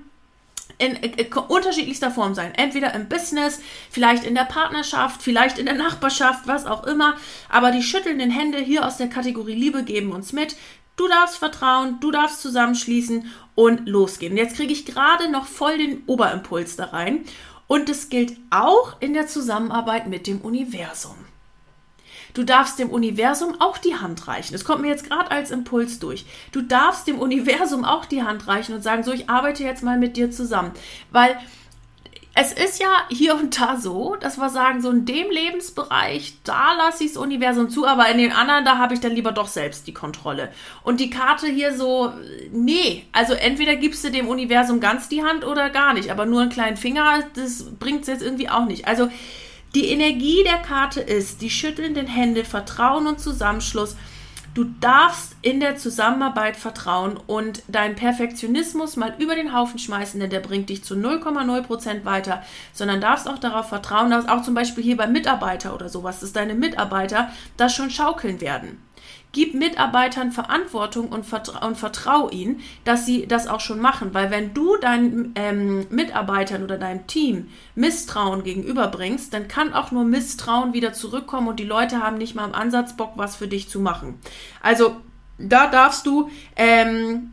in 0.79 1.00
äh, 1.03 1.27
unterschiedlichster 1.47 2.11
Form 2.11 2.35
sein. 2.35 2.53
Entweder 2.56 2.93
im 2.95 3.09
Business, 3.09 3.61
vielleicht 3.91 4.25
in 4.25 4.35
der 4.35 4.45
Partnerschaft, 4.45 5.23
vielleicht 5.23 5.56
in 5.59 5.67
der 5.67 5.77
Nachbarschaft, 5.77 6.49
was 6.49 6.67
auch 6.67 6.85
immer. 6.85 7.15
Aber 7.49 7.71
die 7.71 7.85
schüttelnden 7.85 8.31
Hände 8.31 8.59
hier 8.59 8.85
aus 8.85 8.97
der 8.97 9.09
Kategorie 9.09 9.55
Liebe 9.55 9.85
geben 9.85 10.12
uns 10.12 10.33
mit. 10.33 10.56
Du 10.97 11.06
darfst 11.06 11.39
vertrauen, 11.39 11.99
du 12.00 12.11
darfst 12.11 12.43
zusammenschließen 12.43 13.31
und 13.55 13.89
losgehen. 13.89 14.37
Jetzt 14.37 14.56
kriege 14.56 14.73
ich 14.73 14.85
gerade 14.85 15.31
noch 15.31 15.47
voll 15.47 15.79
den 15.79 16.03
Oberimpuls 16.06 16.75
da 16.75 16.87
rein. 16.87 17.25
Und 17.69 17.89
es 17.89 18.09
gilt 18.09 18.37
auch 18.50 18.97
in 18.99 19.15
der 19.15 19.29
Zusammenarbeit 19.29 20.09
mit 20.09 20.27
dem 20.27 20.41
Universum. 20.41 21.28
Du 22.38 22.44
darfst 22.44 22.79
dem 22.79 22.90
Universum 22.90 23.61
auch 23.61 23.79
die 23.79 23.96
Hand 23.96 24.29
reichen. 24.29 24.52
Das 24.52 24.64
kommt 24.64 24.82
mir 24.82 24.87
jetzt 24.87 25.11
gerade 25.11 25.29
als 25.32 25.50
Impuls 25.50 25.99
durch. 25.99 26.25
Du 26.52 26.62
darfst 26.62 27.08
dem 27.08 27.19
Universum 27.19 27.85
auch 27.85 28.05
die 28.05 28.23
Hand 28.23 28.46
reichen 28.46 28.76
und 28.76 28.81
sagen, 28.81 29.02
so, 29.02 29.11
ich 29.12 29.29
arbeite 29.29 29.64
jetzt 29.64 29.82
mal 29.82 29.99
mit 29.99 30.17
dir 30.17 30.31
zusammen. 30.31 30.70
Weil 31.11 31.37
es 32.37 32.52
ist 32.52 32.81
ja 32.81 32.90
hier 33.08 33.35
und 33.35 33.61
da 33.61 33.76
so, 33.76 34.14
dass 34.20 34.38
wir 34.38 34.50
sagen, 34.50 34.81
so 34.81 34.90
in 34.90 35.05
dem 35.05 35.29
Lebensbereich, 35.32 36.35
da 36.44 36.75
lasse 36.75 37.02
ich 37.02 37.14
das 37.14 37.20
Universum 37.20 37.70
zu, 37.70 37.85
aber 37.88 38.08
in 38.08 38.19
den 38.19 38.31
anderen, 38.31 38.64
da 38.64 38.79
habe 38.79 38.94
ich 38.94 39.00
dann 39.00 39.17
lieber 39.17 39.32
doch 39.32 39.49
selbst 39.49 39.88
die 39.88 39.94
Kontrolle. 39.94 40.52
Und 40.85 41.00
die 41.00 41.11
Karte 41.11 41.49
hier 41.49 41.76
so, 41.76 42.12
nee, 42.52 43.05
also 43.11 43.35
entweder 43.35 43.75
gibst 43.75 44.05
du 44.05 44.12
dem 44.12 44.29
Universum 44.29 44.79
ganz 44.79 45.08
die 45.08 45.25
Hand 45.25 45.44
oder 45.44 45.70
gar 45.70 45.93
nicht, 45.93 46.12
aber 46.12 46.25
nur 46.25 46.43
einen 46.43 46.50
kleinen 46.50 46.76
Finger, 46.76 47.25
das 47.35 47.64
bringt 47.81 48.02
es 48.02 48.06
jetzt 48.06 48.23
irgendwie 48.23 48.49
auch 48.49 48.67
nicht. 48.67 48.87
Also 48.87 49.11
die 49.75 49.88
Energie 49.88 50.43
der 50.44 50.59
Karte 50.59 51.00
ist 51.00 51.43
die 51.43 51.50
schüttelnden 51.50 52.06
Hände, 52.06 52.44
Vertrauen 52.44 53.06
und 53.06 53.20
Zusammenschluss. 53.20 53.97
Du 54.55 54.65
darfst 54.81 55.37
in 55.43 55.61
der 55.61 55.76
Zusammenarbeit 55.76 56.56
vertrauen 56.56 57.17
und 57.26 57.62
deinen 57.69 57.94
Perfektionismus 57.94 58.97
mal 58.97 59.15
über 59.19 59.37
den 59.37 59.55
Haufen 59.55 59.79
schmeißen, 59.79 60.19
denn 60.19 60.31
der 60.31 60.41
bringt 60.41 60.69
dich 60.70 60.82
zu 60.82 60.94
0,0% 60.94 62.04
weiter, 62.04 62.43
sondern 62.73 63.00
darfst 63.00 63.28
auch 63.28 63.38
darauf 63.38 63.69
vertrauen, 63.69 64.11
dass 64.11 64.26
auch 64.26 64.43
zum 64.43 64.54
Beispiel 64.54 64.83
hier 64.83 64.97
bei 64.97 65.07
Mitarbeiter 65.07 65.75
oder 65.75 65.88
sowas, 65.88 66.21
dass 66.21 66.33
deine 66.33 66.54
Mitarbeiter 66.54 67.31
das 67.57 67.75
schon 67.75 67.90
schaukeln 67.90 68.40
werden. 68.40 68.83
Gib 69.32 69.54
Mitarbeitern 69.54 70.32
Verantwortung 70.32 71.08
und, 71.08 71.26
vertra 71.26 71.66
und 71.66 71.76
vertrau 71.76 72.30
ihnen, 72.30 72.61
dass 72.85 73.04
sie 73.04 73.26
das 73.26 73.47
auch 73.47 73.61
schon 73.61 73.80
machen. 73.80 74.14
Weil 74.14 74.30
wenn 74.30 74.54
du 74.54 74.76
deinen 74.78 75.32
ähm, 75.35 75.87
Mitarbeitern 75.90 76.62
oder 76.62 76.78
deinem 76.78 77.06
Team 77.06 77.49
Misstrauen 77.75 78.42
gegenüberbringst, 78.42 79.32
dann 79.32 79.49
kann 79.49 79.75
auch 79.75 79.90
nur 79.90 80.04
Misstrauen 80.04 80.73
wieder 80.73 80.92
zurückkommen 80.92 81.49
und 81.49 81.61
die 81.61 81.64
Leute 81.64 82.02
haben 82.02 82.16
nicht 82.16 82.35
mal 82.35 82.47
im 82.47 82.54
Ansatz 82.54 82.97
Bock, 82.97 83.12
was 83.16 83.37
für 83.37 83.49
dich 83.49 83.68
zu 83.68 83.80
machen. 83.80 84.18
Also 84.62 84.97
da 85.38 85.68
darfst 85.68 86.06
du 86.06 86.30
ähm, 86.56 87.30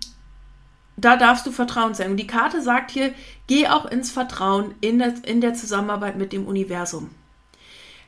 da 0.97 1.17
darfst 1.17 1.45
du 1.45 1.51
Vertrauen 1.51 1.93
zeigen. 1.93 2.17
Die 2.17 2.27
Karte 2.27 2.61
sagt 2.61 2.91
hier, 2.91 3.13
geh 3.47 3.67
auch 3.67 3.85
ins 3.85 4.11
Vertrauen 4.11 4.75
in 4.81 4.99
der, 4.99 5.13
in 5.25 5.41
der 5.41 5.53
Zusammenarbeit 5.53 6.17
mit 6.17 6.31
dem 6.31 6.47
Universum. 6.47 7.09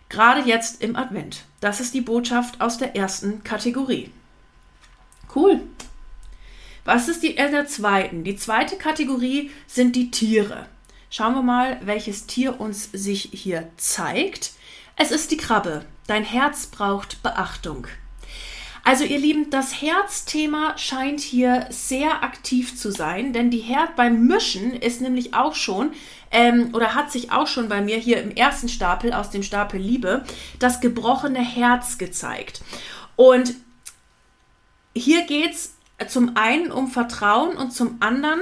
Gerade 0.10 0.42
jetzt 0.42 0.82
im 0.82 0.96
Advent. 0.96 1.44
Das 1.60 1.80
ist 1.80 1.94
die 1.94 2.02
Botschaft 2.02 2.62
aus 2.62 2.78
der 2.78 2.96
ersten 2.96 3.44
Kategorie. 3.44 4.12
Cool. 5.36 5.62
Was 6.86 7.10
ist 7.10 7.24
die 7.24 7.32
in 7.32 7.52
der 7.52 7.68
zweiten? 7.68 8.24
Die 8.24 8.38
zweite 8.38 8.78
Kategorie 8.78 9.52
sind 9.68 9.96
die 9.96 10.10
Tiere. 10.10 10.68
Schauen 11.10 11.34
wir 11.34 11.42
mal, 11.42 11.80
welches 11.86 12.28
Tier 12.28 12.62
uns 12.62 12.90
sich 12.94 13.30
hier 13.34 13.70
zeigt. 13.76 14.52
Es 14.96 15.12
ist 15.12 15.32
die 15.32 15.38
Krabbe. 15.38 15.86
Dein 16.08 16.24
Herz 16.24 16.68
braucht 16.68 17.22
Beachtung. 17.24 17.88
Also 18.88 19.04
ihr 19.04 19.20
Lieben, 19.20 19.50
das 19.50 19.82
Herzthema 19.82 20.78
scheint 20.78 21.20
hier 21.20 21.68
sehr 21.70 22.24
aktiv 22.24 22.78
zu 22.78 22.90
sein, 22.90 23.34
denn 23.34 23.52
die 23.52 23.60
Herz 23.60 23.90
beim 23.98 24.28
Mischen 24.28 24.72
ist 24.72 25.02
nämlich 25.02 25.34
auch 25.34 25.56
schon 25.56 25.92
ähm, 26.32 26.70
oder 26.72 26.96
hat 26.96 27.12
sich 27.12 27.34
auch 27.34 27.48
schon 27.48 27.68
bei 27.68 27.82
mir 27.82 27.98
hier 27.98 28.24
im 28.24 28.32
ersten 28.32 28.70
Stapel 28.70 29.12
aus 29.12 29.30
dem 29.30 29.44
Stapel 29.44 29.82
Liebe 29.82 30.24
das 30.60 30.80
gebrochene 30.80 31.42
Herz 31.42 31.98
gezeigt. 31.98 32.62
Und 33.18 33.56
hier 34.96 35.26
geht 35.26 35.52
es 35.52 35.74
zum 36.08 36.38
einen 36.38 36.72
um 36.72 36.88
Vertrauen 36.88 37.58
und 37.58 37.74
zum 37.74 37.98
anderen, 38.00 38.40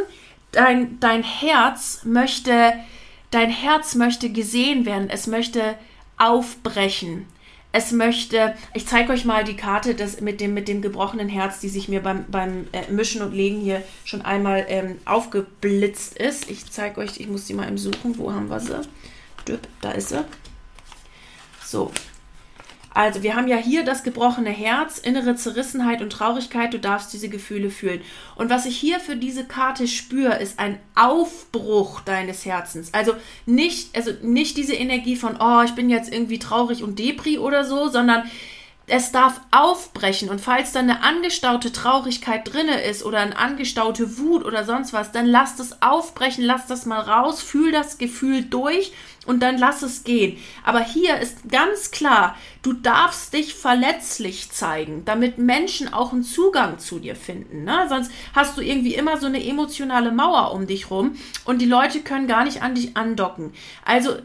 dein, 0.52 1.00
dein 1.00 1.24
Herz 1.24 2.02
möchte, 2.04 2.74
dein 3.32 3.50
Herz 3.50 3.96
möchte 3.96 4.30
gesehen 4.30 4.86
werden, 4.86 5.10
es 5.10 5.26
möchte 5.26 5.76
aufbrechen. 6.18 7.26
Es 7.78 7.92
möchte, 7.92 8.56
ich 8.74 8.88
zeige 8.88 9.12
euch 9.12 9.26
mal 9.26 9.44
die 9.44 9.58
Karte 9.58 9.96
das 9.96 10.22
mit, 10.22 10.40
dem, 10.40 10.54
mit 10.54 10.70
dem 10.70 10.82
gebrochenen 10.82 11.28
Herz, 11.28 11.60
die 11.60 11.68
sich 11.68 11.90
mir 11.90 12.02
beim, 12.02 12.24
beim 12.32 12.68
äh, 12.72 12.90
Mischen 12.90 13.22
und 13.22 13.34
Legen 13.34 13.60
hier 13.60 13.84
schon 14.06 14.22
einmal 14.22 14.66
ähm, 14.70 14.98
aufgeblitzt 15.04 16.18
ist. 16.18 16.50
Ich 16.50 16.72
zeige 16.72 17.02
euch, 17.02 17.20
ich 17.20 17.28
muss 17.28 17.48
sie 17.48 17.54
mal 17.54 17.68
im 17.68 17.78
Suchen. 17.78 18.18
Wo 18.18 18.32
haben 18.32 18.50
wir 18.50 18.62
sie? 18.62 18.80
Da 19.82 19.92
ist 19.92 20.08
sie. 20.08 20.24
So, 21.66 21.92
also, 22.96 23.24
wir 23.24 23.36
haben 23.36 23.50
ja 23.50 23.58
hier 23.58 23.84
das 23.84 24.04
gebrochene 24.04 24.52
Herz, 24.52 25.00
innere 25.00 25.36
Zerrissenheit 25.36 26.02
und 26.02 26.12
Traurigkeit. 26.12 26.74
Du 26.74 26.80
darfst 26.80 27.12
diese 27.12 27.28
Gefühle 27.28 27.70
fühlen. 27.70 28.00
Und 28.36 28.50
was 28.50 28.66
ich 28.66 28.78
hier 28.78 29.02
für 29.02 29.18
diese 29.18 29.44
Karte 29.44 29.86
spüre, 29.86 30.40
ist 30.40 30.60
ein 30.60 30.80
Aufbruch 30.96 32.00
deines 32.00 32.46
Herzens. 32.46 32.94
Also 32.94 33.14
nicht, 33.46 33.94
also 33.98 34.12
nicht 34.22 34.56
diese 34.56 34.76
Energie 34.76 35.18
von, 35.18 35.36
oh, 35.42 35.62
ich 35.66 35.76
bin 35.76 35.90
jetzt 35.90 36.10
irgendwie 36.14 36.40
traurig 36.40 36.84
und 36.84 36.98
Depri 36.98 37.38
oder 37.38 37.66
so, 37.66 37.90
sondern 37.90 38.24
es 38.88 39.12
darf 39.12 39.42
aufbrechen 39.50 40.30
und 40.30 40.40
falls 40.40 40.72
da 40.72 40.80
eine 40.80 41.02
angestaute 41.02 41.72
Traurigkeit 41.72 42.52
drinne 42.52 42.84
ist 42.84 43.04
oder 43.04 43.20
eine 43.20 43.38
angestaute 43.38 44.20
Wut 44.20 44.46
oder 44.46 44.64
sonst 44.64 44.94
was, 44.94 45.12
dann 45.12 45.26
lass 45.26 45.56
das 45.56 45.82
aufbrechen, 45.82 46.44
lass 46.44 46.68
das 46.68 46.86
mal 46.86 47.00
raus, 47.00 47.42
fühl 47.42 47.72
das 47.72 47.98
Gefühl 47.98 48.44
durch 48.44 48.94
und 49.26 49.42
dann 49.42 49.58
lass 49.58 49.82
es 49.82 50.04
gehen. 50.04 50.38
Aber 50.64 50.82
hier 50.82 51.18
ist 51.20 51.50
ganz 51.50 51.90
klar, 51.90 52.38
du 52.62 52.74
darfst 52.74 53.34
dich 53.34 53.56
verletzlich 53.56 54.52
zeigen, 54.52 55.04
damit 55.04 55.40
Menschen 55.40 55.92
auch 55.92 56.14
einen 56.14 56.24
Zugang 56.24 56.78
zu 56.78 57.00
dir 57.00 57.16
finden. 57.16 57.64
Ne? 57.64 57.88
Sonst 57.90 58.12
hast 58.34 58.56
du 58.56 58.62
irgendwie 58.62 58.94
immer 58.94 59.18
so 59.18 59.26
eine 59.26 59.44
emotionale 59.44 60.12
Mauer 60.12 60.52
um 60.54 60.68
dich 60.68 60.92
rum 60.92 61.16
und 61.44 61.60
die 61.60 61.66
Leute 61.66 62.02
können 62.02 62.28
gar 62.28 62.44
nicht 62.44 62.62
an 62.62 62.76
dich 62.76 62.96
andocken. 62.96 63.52
Also 63.84 64.18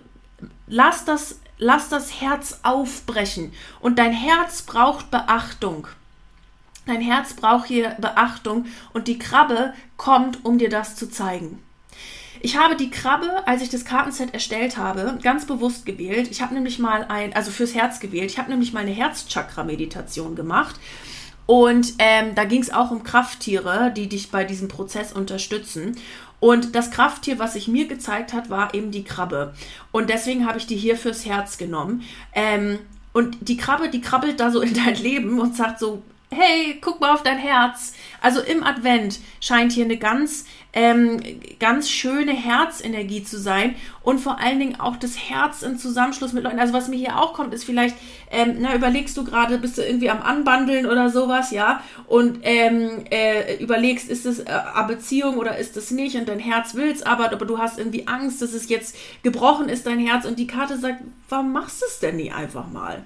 lass 0.67 1.07
das 1.07 1.41
lass 1.61 1.89
das 1.89 2.21
Herz 2.21 2.61
aufbrechen. 2.65 3.53
Und 3.79 4.01
dein 4.01 4.13
Herz 4.13 4.63
braucht 4.63 5.13
Beachtung. 5.13 5.87
Dein 6.87 7.01
Herz 7.01 7.35
braucht 7.35 7.69
hier 7.69 7.91
Beachtung 8.01 8.67
und 8.93 9.07
die 9.07 9.19
Krabbe 9.19 9.75
kommt, 9.97 10.45
um 10.45 10.59
dir 10.59 10.71
das 10.71 10.97
zu 10.97 11.09
zeigen. 11.09 11.63
Ich 12.43 12.57
habe 12.57 12.75
die 12.75 12.91
Krabbe, 12.91 13.47
als 13.47 13.61
ich 13.61 13.69
das 13.69 13.85
Kartenset 13.85 14.33
erstellt 14.33 14.79
habe, 14.79 15.19
ganz 15.23 15.47
bewusst 15.47 15.85
gewählt. 15.85 16.29
Ich 16.31 16.41
habe 16.41 16.55
nämlich 16.55 16.79
mal 16.79 17.05
ein, 17.05 17.35
also 17.35 17.51
fürs 17.51 17.75
Herz 17.75 18.01
gewählt. 18.01 18.31
Ich 18.31 18.39
habe 18.39 18.51
nämlich 18.51 18.73
mal 18.73 18.81
eine 18.81 18.93
Herzchakra-Meditation 18.93 20.35
gemacht. 20.35 20.77
Und 21.45 21.95
ähm, 21.99 22.35
da 22.35 22.45
ging 22.45 22.63
es 22.63 22.73
auch 22.73 22.91
um 22.91 23.03
Krafttiere, 23.03 23.93
die 23.95 24.09
dich 24.09 24.31
bei 24.31 24.45
diesem 24.45 24.69
Prozess 24.69 25.13
unterstützen. 25.13 25.97
Und 26.41 26.75
das 26.75 26.91
Krafttier, 26.91 27.39
was 27.39 27.53
sich 27.53 27.69
mir 27.69 27.87
gezeigt 27.87 28.33
hat, 28.33 28.51
war 28.51 28.75
eben 28.75 28.91
die 28.91 29.05
Krabbe. 29.05 29.55
Und 29.93 30.11
deswegen 30.11 30.47
habe 30.47 30.59
ich 30.59 30.67
die 30.67 30.77
hier 30.77 30.97
fürs 30.97 31.27
Herz 31.27 31.59
genommen. 31.59 32.03
Ähm, 32.35 32.79
und 33.13 33.37
die 33.43 33.57
Krabbe, 33.57 33.89
die 33.91 34.01
krabbelt 34.01 34.41
da 34.41 34.51
so 34.51 34.61
in 34.61 34.75
dein 34.75 34.95
Leben 34.97 35.39
und 35.39 35.55
sagt 35.55 35.79
so, 35.79 36.03
hey, 36.33 36.79
guck 36.81 37.01
mal 37.01 37.13
auf 37.13 37.23
dein 37.23 37.39
Herz. 37.39 37.93
Also 38.21 38.41
im 38.41 38.63
Advent 38.63 39.19
scheint 39.41 39.73
hier 39.73 39.85
eine 39.85 39.99
ganz, 39.99 40.47
ähm, 40.73 41.21
ganz 41.59 41.91
schöne 41.91 42.33
Herzenergie 42.33 43.25
zu 43.25 43.39
sein 43.39 43.75
und 44.03 44.21
vor 44.21 44.39
allen 44.39 44.59
Dingen 44.59 44.79
auch 44.79 44.97
das 44.97 45.17
Herz 45.17 45.63
im 45.63 45.79
Zusammenschluss 45.79 46.33
mit 46.33 46.45
Leuten. 46.45 46.59
Also 46.59 46.73
was 46.73 46.89
mir 46.89 46.97
hier 46.97 47.19
auch 47.19 47.33
kommt, 47.33 47.53
ist 47.55 47.65
vielleicht, 47.65 47.97
ähm, 48.31 48.59
na, 48.61 48.75
überlegst 48.75 49.17
du 49.17 49.25
gerade, 49.25 49.59
bist 49.59 49.79
du 49.79 49.83
irgendwie 49.83 50.11
am 50.11 50.23
Anbandeln 50.23 50.87
oder 50.87 51.11
sowas, 51.11 51.51
ja, 51.51 51.83
und 52.07 52.41
ähm, 52.43 53.05
äh, 53.11 53.57
überlegst, 53.57 54.09
ist 54.09 54.27
es 54.27 54.41
äh, 54.41 54.45
eine 54.75 54.87
Beziehung 54.87 55.39
oder 55.39 55.59
ist 55.59 55.77
es 55.77 55.91
nicht 55.91 56.17
und 56.17 56.29
dein 56.29 56.39
Herz 56.39 56.75
will's 56.75 57.03
aber, 57.03 57.33
aber 57.33 57.47
du 57.47 57.59
hast 57.59 57.79
irgendwie 57.79 58.07
Angst, 58.07 58.43
dass 58.43 58.53
es 58.53 58.69
jetzt 58.69 58.97
gebrochen 59.23 59.69
ist, 59.69 59.87
dein 59.87 59.99
Herz 59.99 60.25
und 60.25 60.39
die 60.39 60.47
Karte 60.47 60.79
sagt, 60.79 61.03
warum 61.29 61.53
machst 61.53 61.83
du 61.83 61.87
es 61.87 61.99
denn 61.99 62.17
nie 62.17 62.31
einfach 62.31 62.69
mal? 62.71 63.05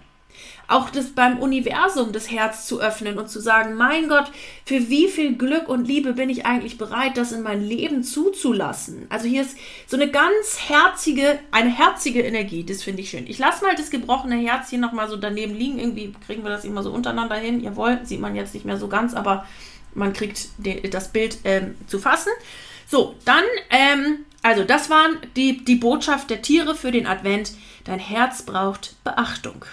Auch 0.66 0.90
das 0.90 1.10
beim 1.10 1.38
Universum 1.38 2.12
das 2.12 2.30
Herz 2.30 2.66
zu 2.66 2.80
öffnen 2.80 3.18
und 3.18 3.28
zu 3.28 3.40
sagen, 3.40 3.74
mein 3.74 4.08
Gott, 4.08 4.30
für 4.64 4.88
wie 4.88 5.08
viel 5.08 5.36
Glück 5.36 5.68
und 5.68 5.86
Liebe 5.86 6.14
bin 6.14 6.30
ich 6.30 6.46
eigentlich 6.46 6.78
bereit, 6.78 7.16
das 7.16 7.32
in 7.32 7.42
mein 7.42 7.62
Leben 7.62 8.02
zuzulassen? 8.02 9.06
Also 9.10 9.26
hier 9.26 9.42
ist 9.42 9.56
so 9.86 9.96
eine 9.96 10.10
ganz 10.10 10.58
herzige, 10.68 11.38
eine 11.50 11.70
herzige 11.70 12.22
Energie, 12.22 12.64
das 12.64 12.82
finde 12.82 13.02
ich 13.02 13.10
schön. 13.10 13.26
Ich 13.26 13.38
lasse 13.38 13.64
mal 13.64 13.74
das 13.74 13.90
gebrochene 13.90 14.36
Herz 14.36 14.70
hier 14.70 14.78
nochmal 14.78 15.08
so 15.08 15.16
daneben 15.16 15.54
liegen, 15.54 15.78
irgendwie 15.78 16.14
kriegen 16.26 16.42
wir 16.42 16.50
das 16.50 16.64
immer 16.64 16.82
so 16.82 16.92
untereinander 16.92 17.36
hin. 17.36 17.64
Wollt, 17.76 18.06
sieht 18.06 18.20
man 18.20 18.36
jetzt 18.36 18.54
nicht 18.54 18.66
mehr 18.66 18.76
so 18.76 18.88
ganz, 18.88 19.14
aber 19.14 19.46
man 19.94 20.12
kriegt 20.12 20.48
das 20.90 21.08
Bild 21.08 21.38
ähm, 21.44 21.74
zu 21.86 21.98
fassen. 21.98 22.30
So, 22.86 23.14
dann, 23.24 23.44
ähm, 23.70 24.24
also 24.42 24.64
das 24.64 24.90
waren 24.90 25.18
die, 25.36 25.64
die 25.64 25.76
Botschaft 25.76 26.30
der 26.30 26.42
Tiere 26.42 26.74
für 26.74 26.92
den 26.92 27.06
Advent. 27.06 27.52
Dein 27.84 27.98
Herz 27.98 28.42
braucht 28.42 28.96
Beachtung. 29.04 29.64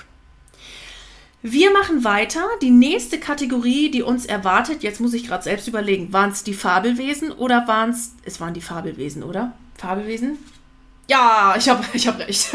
Wir 1.44 1.72
machen 1.72 2.04
weiter. 2.04 2.44
Die 2.62 2.70
nächste 2.70 3.20
Kategorie, 3.20 3.90
die 3.90 4.04
uns 4.04 4.28
erwartet, 4.28 4.84
jetzt 4.84 5.02
muss 5.02 5.14
ich 5.14 5.26
gerade 5.26 5.44
selbst 5.44 5.68
überlegen, 5.68 6.14
waren 6.14 6.30
es 6.30 6.44
die 6.44 6.54
Fabelwesen 6.54 7.32
oder 7.32 7.68
waren 7.68 7.90
es, 7.90 8.14
es 8.24 8.40
waren 8.40 8.54
die 8.54 8.62
Fabelwesen, 8.62 9.24
oder? 9.24 9.54
Fabelwesen? 9.76 10.38
Ja, 11.10 11.56
ich 11.58 11.68
habe 11.68 11.84
ich 11.94 12.08
hab 12.08 12.20
recht. 12.20 12.52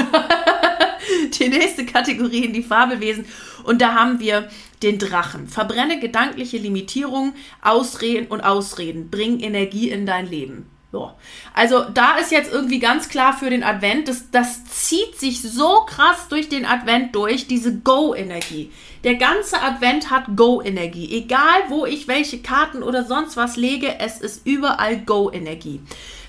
die 1.38 1.48
nächste 1.48 1.84
Kategorie 1.84 2.44
in 2.44 2.52
die 2.52 2.62
Fabelwesen. 2.62 3.26
Und 3.64 3.82
da 3.82 3.94
haben 3.94 4.20
wir 4.20 4.48
den 4.84 4.98
Drachen. 4.98 5.48
Verbrenne 5.48 5.98
gedankliche 5.98 6.58
Limitierungen, 6.58 7.32
Ausreden 7.62 8.28
und 8.28 8.42
Ausreden. 8.42 9.10
Bring 9.10 9.40
Energie 9.40 9.90
in 9.90 10.06
dein 10.06 10.30
Leben. 10.30 10.66
So. 10.96 11.12
Also 11.52 11.84
da 11.92 12.16
ist 12.16 12.32
jetzt 12.32 12.50
irgendwie 12.50 12.78
ganz 12.78 13.10
klar 13.10 13.36
für 13.36 13.50
den 13.50 13.62
Advent, 13.62 14.08
das, 14.08 14.30
das 14.30 14.64
zieht 14.64 15.20
sich 15.20 15.42
so 15.42 15.82
krass 15.86 16.28
durch 16.30 16.48
den 16.48 16.64
Advent 16.64 17.14
durch, 17.14 17.46
diese 17.46 17.76
Go-Energie. 17.80 18.72
Der 19.04 19.16
ganze 19.16 19.60
Advent 19.60 20.10
hat 20.10 20.24
Go-Energie. 20.36 21.14
Egal, 21.14 21.64
wo 21.68 21.84
ich 21.84 22.08
welche 22.08 22.40
Karten 22.40 22.82
oder 22.82 23.04
sonst 23.04 23.36
was 23.36 23.58
lege, 23.58 24.00
es 24.00 24.22
ist 24.22 24.46
überall 24.46 24.96
Go-Energie. 24.96 25.82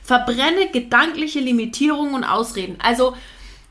Verbrenne 0.03 0.67
gedankliche 0.73 1.39
Limitierungen 1.39 2.13
und 2.13 2.25
Ausreden. 2.25 2.75
Also 2.83 3.15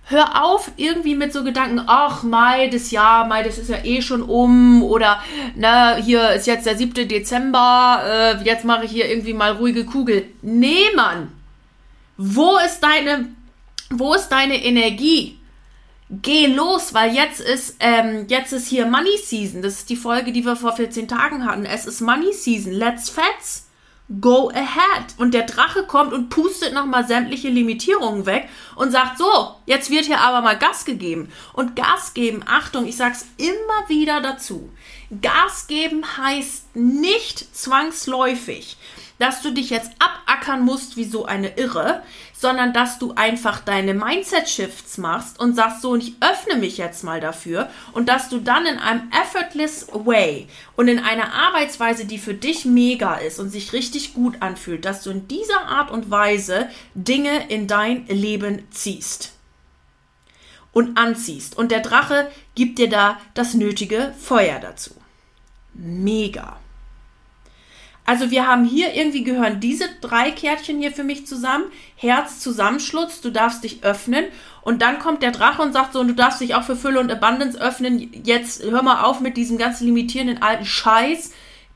hör 0.09 0.45
auf 0.45 0.71
irgendwie 0.77 1.17
mit 1.17 1.33
so 1.33 1.43
Gedanken, 1.43 1.83
ach, 1.87 2.23
Mai, 2.23 2.69
das 2.69 2.93
Jahr, 2.93 3.27
Mai, 3.27 3.43
das 3.43 3.59
ist 3.59 3.69
ja 3.69 3.85
eh 3.85 4.01
schon 4.03 4.23
um 4.23 4.83
oder 4.83 5.21
na, 5.57 5.97
hier 5.97 6.31
ist 6.31 6.47
jetzt 6.47 6.65
der 6.65 6.77
7. 6.77 7.09
Dezember, 7.09 8.03
äh, 8.07 8.45
jetzt 8.45 8.65
mache 8.65 8.85
ich 8.85 8.93
hier 8.93 9.11
irgendwie 9.11 9.35
mal 9.35 9.53
ruhige 9.53 9.85
Kugel. 9.85 10.27
Nee, 10.43 10.85
Mann. 10.95 11.33
Wo 12.17 12.57
ist 12.65 12.81
deine, 12.81 13.27
wo 13.91 14.15
ist 14.15 14.29
deine 14.29 14.65
Energie? 14.65 15.39
Geh 16.09 16.47
los, 16.47 16.95
weil 16.95 17.13
jetzt 17.13 17.41
ist, 17.41 17.77
ähm, 17.81 18.27
jetzt 18.29 18.53
ist 18.53 18.69
hier 18.69 18.87
Money 18.87 19.19
Season. 19.19 19.61
Das 19.61 19.75
ist 19.75 19.91
die 19.91 19.97
Folge, 19.97 20.31
die 20.31 20.45
wir 20.45 20.55
vor 20.55 20.73
14 20.73 21.09
Tagen 21.09 21.45
hatten. 21.45 21.65
Es 21.65 21.85
ist 21.85 22.01
Money 22.01 22.33
Season. 22.33 22.73
Let's 22.73 23.11
fetz 23.11 23.66
go 24.21 24.51
ahead. 24.51 25.15
Und 25.19 25.35
der 25.35 25.43
Drache 25.43 25.85
kommt 25.85 26.13
und 26.13 26.29
pustet 26.29 26.73
nochmal 26.73 27.07
sämtliche 27.07 27.49
Limitierungen 27.49 28.27
weg 28.27 28.49
und 28.77 28.91
sagt, 28.91 29.19
so, 29.19 29.55
jetzt 29.67 29.91
wird 29.91 30.05
hier 30.05 30.21
aber 30.21 30.43
mal 30.43 30.59
Gas 30.59 30.85
gegeben. 30.85 31.31
Und 31.53 31.77
Gas 31.77 32.15
geben, 32.15 32.43
Achtung, 32.47 32.87
ich 32.87 32.97
sag's 32.97 33.27
immer 33.37 33.89
wieder 33.89 34.21
dazu. 34.21 34.71
Gas 35.23 35.67
geben 35.67 36.05
heißt 36.17 36.75
nicht 36.75 37.55
zwangsläufig, 37.57 38.77
dass 39.19 39.43
du 39.43 39.53
dich 39.53 39.71
jetzt 39.71 39.93
abackern 39.99 40.65
musst 40.65 40.97
wie 40.97 41.05
so 41.05 41.25
eine 41.25 41.57
Irre, 41.57 42.03
sondern 42.33 42.73
dass 42.73 42.99
du 42.99 43.13
einfach 43.15 43.61
deine 43.61 43.95
Mindset-Shifts 43.95 44.99
machst 44.99 45.41
und 45.41 45.55
sagst 45.55 45.83
so, 45.83 45.91
und 45.91 46.03
ich 46.03 46.15
öffne 46.21 46.57
mich 46.57 46.77
jetzt 46.77 47.03
mal 47.03 47.21
dafür 47.21 47.71
und 47.93 48.09
dass 48.09 48.29
du 48.29 48.39
dann 48.39 48.67
in 48.67 48.79
einem 48.79 49.11
effortless 49.11 49.89
way 49.93 50.49
und 50.77 50.89
in 50.89 50.99
einer 50.99 51.33
Arbeitsweise, 51.33 52.05
die 52.05 52.19
für 52.19 52.35
dich 52.35 52.65
mega 52.65 53.15
ist 53.15 53.41
und 53.41 53.51
sich 53.51 53.73
richtig 53.73 54.15
gut 54.15 54.37
anfühlt, 54.41 54.85
dass 54.85 55.03
du 55.03 55.11
in 55.11 55.29
dieser 55.29 55.67
Art 55.67 55.91
und 55.91 56.11
Weise 56.11 56.69
Dinge 56.95 57.49
in 57.49 57.67
dein 57.67 58.07
Leben 58.09 58.67
ziehst 58.71 59.33
und 60.73 60.99
anziehst. 60.99 61.57
Und 61.57 61.71
der 61.71 61.81
Drache 61.81 62.31
gibt 62.55 62.79
dir 62.79 62.91
da 62.91 63.19
das 63.33 63.55
nötige 63.55 64.13
Feuer 64.19 64.59
dazu. 64.61 64.91
Mega. 65.73 66.59
Also 68.07 68.31
wir 68.31 68.47
haben 68.47 68.65
hier 68.65 68.95
irgendwie 68.95 69.25
gehören 69.25 69.59
diese 69.59 69.89
drei 70.01 70.31
Kärtchen 70.31 70.79
hier 70.79 70.93
für 70.93 71.03
mich 71.03 71.27
zusammen. 71.27 71.65
Herz, 71.97 72.39
Zusammenschluss, 72.39 73.21
du 73.21 73.31
darfst 73.31 73.65
dich 73.65 73.83
öffnen. 73.83 74.25
Und 74.63 74.81
dann 74.81 75.01
kommt 75.01 75.23
der 75.23 75.33
Drache 75.33 75.61
und 75.63 75.73
sagt 75.73 75.93
so, 75.93 76.01
und 76.01 76.09
du 76.09 76.15
darfst 76.15 76.41
dich 76.41 76.55
auch 76.55 76.63
für 76.63 76.77
Fülle 76.77 77.01
und 77.01 77.11
Abundance 77.11 77.61
öffnen. 77.61 78.11
Jetzt 78.25 78.63
hör 78.63 78.83
mal 78.83 79.03
auf 79.03 79.21
mit 79.21 79.37
diesem 79.37 79.59
ganzen 79.59 79.87
limitierenden 79.87 80.41
alten 80.41 80.65
Scheiß. 80.65 81.33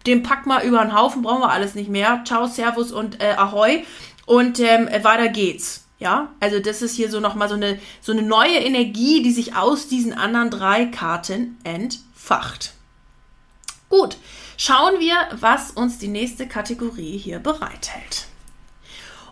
Den 0.06 0.22
pack 0.22 0.46
mal 0.46 0.64
über 0.64 0.80
den 0.80 0.96
Haufen, 0.96 1.22
brauchen 1.22 1.42
wir 1.42 1.50
alles 1.50 1.74
nicht 1.74 1.90
mehr. 1.90 2.22
Ciao, 2.24 2.46
Servus 2.46 2.92
und 2.92 3.20
äh, 3.20 3.34
Ahoi. 3.36 3.84
Und 4.24 4.60
ähm, 4.60 4.88
weiter 5.02 5.28
geht's. 5.28 5.84
Ja, 5.98 6.30
also 6.40 6.60
das 6.60 6.80
ist 6.80 6.94
hier 6.94 7.10
so 7.10 7.20
nochmal 7.20 7.48
so 7.48 7.56
eine, 7.56 7.78
so 8.00 8.12
eine 8.12 8.22
neue 8.22 8.56
Energie, 8.56 9.22
die 9.22 9.32
sich 9.32 9.54
aus 9.56 9.88
diesen 9.88 10.14
anderen 10.14 10.48
drei 10.48 10.86
Karten 10.86 11.58
entfacht. 11.62 12.72
Gut, 13.90 14.16
schauen 14.60 15.00
wir, 15.00 15.16
was 15.40 15.70
uns 15.70 15.98
die 15.98 16.08
nächste 16.08 16.46
Kategorie 16.46 17.16
hier 17.16 17.38
bereithält. 17.38 18.26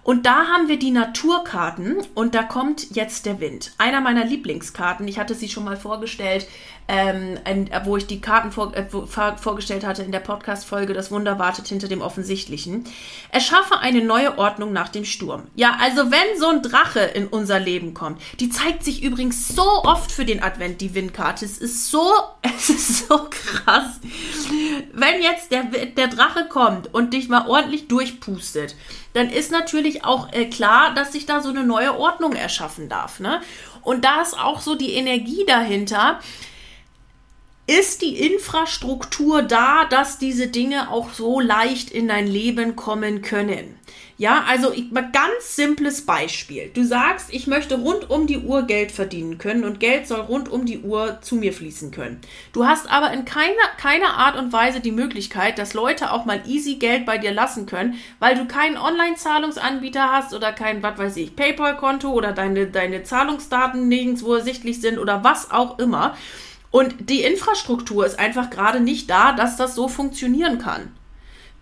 Und 0.02 0.24
da 0.24 0.46
haben 0.46 0.68
wir 0.68 0.78
die 0.78 0.90
Naturkarten 0.90 1.98
und 2.14 2.34
da 2.34 2.42
kommt 2.42 2.96
jetzt 2.96 3.26
der 3.26 3.40
Wind. 3.40 3.72
Einer 3.76 4.00
meiner 4.00 4.24
Lieblingskarten. 4.24 5.06
Ich 5.06 5.18
hatte 5.18 5.34
sie 5.34 5.50
schon 5.50 5.64
mal 5.64 5.76
vorgestellt, 5.76 6.48
ähm, 6.88 7.38
wo 7.84 7.98
ich 7.98 8.06
die 8.06 8.22
Karten 8.22 8.50
vor, 8.50 8.74
äh, 8.74 8.86
vorgestellt 9.36 9.84
hatte 9.84 10.02
in 10.02 10.10
der 10.10 10.20
Podcast-Folge 10.20 10.94
Das 10.94 11.10
Wunder 11.10 11.38
wartet 11.38 11.68
hinter 11.68 11.88
dem 11.88 12.00
Offensichtlichen. 12.00 12.84
Erschaffe 13.30 13.80
eine 13.80 14.02
neue 14.02 14.38
Ordnung 14.38 14.72
nach 14.72 14.88
dem 14.88 15.04
Sturm. 15.04 15.48
Ja, 15.54 15.76
also 15.78 16.10
wenn 16.10 16.40
so 16.40 16.48
ein 16.48 16.62
Drache 16.62 17.00
in 17.00 17.26
unser 17.26 17.60
Leben 17.60 17.92
kommt, 17.92 18.22
die 18.40 18.48
zeigt 18.48 18.84
sich 18.84 19.02
übrigens 19.02 19.48
so 19.48 19.84
oft 19.84 20.10
für 20.10 20.24
den 20.24 20.42
Advent, 20.42 20.80
die 20.80 20.94
Windkarte. 20.94 21.44
Es 21.44 21.58
ist 21.58 21.90
so, 21.90 22.10
es 22.56 22.70
ist 22.70 23.08
so 23.08 23.28
krass. 23.28 24.00
Wenn 24.92 25.22
jetzt 25.22 25.52
der, 25.52 25.64
der 25.64 26.08
Drache 26.08 26.46
kommt 26.48 26.92
und 26.92 27.12
dich 27.12 27.28
mal 27.28 27.48
ordentlich 27.48 27.88
durchpustet, 27.88 28.74
dann 29.12 29.30
ist 29.30 29.50
natürlich 29.50 30.04
auch 30.04 30.32
äh, 30.32 30.46
klar, 30.46 30.94
dass 30.94 31.12
sich 31.12 31.26
da 31.26 31.40
so 31.40 31.48
eine 31.50 31.64
neue 31.64 31.98
Ordnung 31.98 32.32
erschaffen 32.32 32.88
darf. 32.88 33.20
Ne? 33.20 33.40
Und 33.82 34.04
da 34.04 34.22
ist 34.22 34.38
auch 34.38 34.60
so 34.60 34.74
die 34.74 34.92
Energie 34.92 35.44
dahinter. 35.46 36.20
Ist 37.66 38.00
die 38.00 38.16
Infrastruktur 38.16 39.42
da, 39.42 39.84
dass 39.84 40.18
diese 40.18 40.46
Dinge 40.46 40.90
auch 40.90 41.12
so 41.12 41.38
leicht 41.38 41.90
in 41.90 42.08
dein 42.08 42.26
Leben 42.26 42.76
kommen 42.76 43.20
können? 43.20 43.78
Ja, 44.20 44.42
also 44.48 44.72
ich, 44.72 44.90
mal 44.90 45.12
ganz 45.12 45.54
simples 45.54 46.04
Beispiel. 46.04 46.72
Du 46.74 46.82
sagst, 46.82 47.32
ich 47.32 47.46
möchte 47.46 47.76
rund 47.76 48.10
um 48.10 48.26
die 48.26 48.38
Uhr 48.38 48.62
Geld 48.62 48.90
verdienen 48.90 49.38
können 49.38 49.62
und 49.62 49.78
Geld 49.78 50.08
soll 50.08 50.18
rund 50.18 50.48
um 50.48 50.66
die 50.66 50.80
Uhr 50.80 51.20
zu 51.20 51.36
mir 51.36 51.52
fließen 51.52 51.92
können. 51.92 52.20
Du 52.52 52.66
hast 52.66 52.90
aber 52.90 53.12
in 53.12 53.24
keiner, 53.24 53.54
keiner 53.80 54.14
Art 54.14 54.36
und 54.36 54.52
Weise 54.52 54.80
die 54.80 54.90
Möglichkeit, 54.90 55.56
dass 55.56 55.72
Leute 55.72 56.10
auch 56.10 56.24
mal 56.24 56.42
easy 56.48 56.74
Geld 56.74 57.06
bei 57.06 57.16
dir 57.16 57.30
lassen 57.30 57.66
können, 57.66 57.94
weil 58.18 58.34
du 58.34 58.46
keinen 58.46 58.76
Online-Zahlungsanbieter 58.76 60.10
hast 60.10 60.34
oder 60.34 60.52
kein, 60.52 60.82
was 60.82 60.98
weiß 60.98 61.16
ich, 61.18 61.36
PayPal-Konto 61.36 62.10
oder 62.10 62.32
deine, 62.32 62.66
deine 62.66 63.04
Zahlungsdaten 63.04 63.86
nirgendwo 63.86 64.34
ersichtlich 64.34 64.80
sind 64.80 64.98
oder 64.98 65.22
was 65.22 65.52
auch 65.52 65.78
immer. 65.78 66.16
Und 66.72 67.08
die 67.08 67.22
Infrastruktur 67.22 68.04
ist 68.04 68.18
einfach 68.18 68.50
gerade 68.50 68.80
nicht 68.80 69.08
da, 69.08 69.30
dass 69.30 69.56
das 69.56 69.76
so 69.76 69.86
funktionieren 69.86 70.58
kann. 70.58 70.92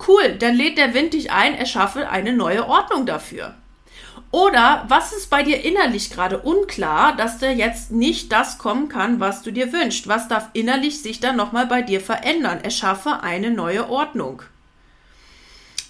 Cool, 0.05 0.37
dann 0.39 0.55
lädt 0.55 0.79
der 0.79 0.95
Wind 0.95 1.15
dich 1.15 1.31
ein, 1.31 1.55
erschaffe 1.55 2.09
eine 2.09 2.33
neue 2.33 2.67
Ordnung 2.67 3.07
dafür. 3.07 3.55
Oder 4.31 4.85
was 4.89 5.13
ist 5.13 5.31
bei 5.31 5.43
dir 5.43 5.65
innerlich 5.65 6.11
gerade 6.11 6.39
unklar, 6.39 7.17
dass 7.17 7.39
dir 7.39 7.55
jetzt 7.55 7.93
nicht 7.93 8.33
das 8.33 8.59
kommen 8.59 8.89
kann, 8.89 9.21
was 9.21 9.43
du 9.43 9.51
dir 9.51 9.73
wünschst? 9.73 10.09
Was 10.09 10.29
darf 10.29 10.51
innerlich 10.53 11.01
sich 11.01 11.21
dann 11.21 11.37
nochmal 11.37 11.67
bei 11.67 11.83
dir 11.83 12.01
verändern? 12.01 12.61
Erschaffe 12.63 13.23
eine 13.23 13.51
neue 13.51 13.89
Ordnung. 13.89 14.43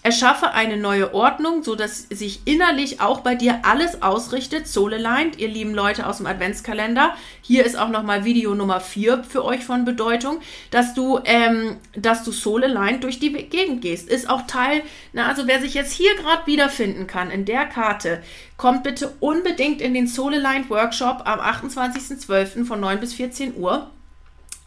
Erschaffe 0.07 0.53
eine 0.53 0.77
neue 0.77 1.15
Ordnung, 1.15 1.65
so 1.65 1.75
dass 1.75 2.03
sich 2.03 2.43
innerlich 2.45 3.01
auch 3.01 3.23
bei 3.23 3.35
dir 3.35 3.63
alles 3.65 4.03
ausrichtet. 4.03 4.69
Aligned, 4.77 5.41
ihr 5.41 5.49
lieben 5.49 5.75
Leute 5.75 6.07
aus 6.07 6.19
dem 6.19 6.27
Adventskalender. 6.27 7.17
Hier 7.43 7.67
ist 7.67 7.77
auch 7.77 7.89
nochmal 7.89 8.25
Video 8.25 8.55
Nummer 8.55 8.79
4 8.79 9.25
für 9.25 9.45
euch 9.45 9.65
von 9.65 9.85
Bedeutung, 9.85 10.39
dass 10.71 10.95
du, 10.95 11.19
ähm, 11.25 11.79
dass 11.97 12.23
du 12.23 12.31
aligned 12.55 13.03
durch 13.03 13.19
die 13.19 13.33
Gegend 13.33 13.81
gehst. 13.81 14.09
Ist 14.09 14.31
auch 14.31 14.43
Teil, 14.47 14.83
na, 15.13 15.27
also 15.27 15.49
wer 15.49 15.61
sich 15.61 15.75
jetzt 15.75 15.93
hier 15.93 16.15
gerade 16.15 16.47
wiederfinden 16.47 17.09
kann 17.09 17.33
in 17.33 17.45
der 17.45 17.67
Karte, 17.67 18.23
kommt 18.57 18.85
bitte 18.85 19.13
unbedingt 19.19 19.81
in 19.81 19.93
den 19.93 20.09
aligned 20.17 20.71
Workshop 20.71 21.23
am 21.25 21.41
28.12. 21.41 22.65
von 22.65 22.79
9 22.79 23.01
bis 23.01 23.13
14 23.15 23.57
Uhr. 23.57 23.91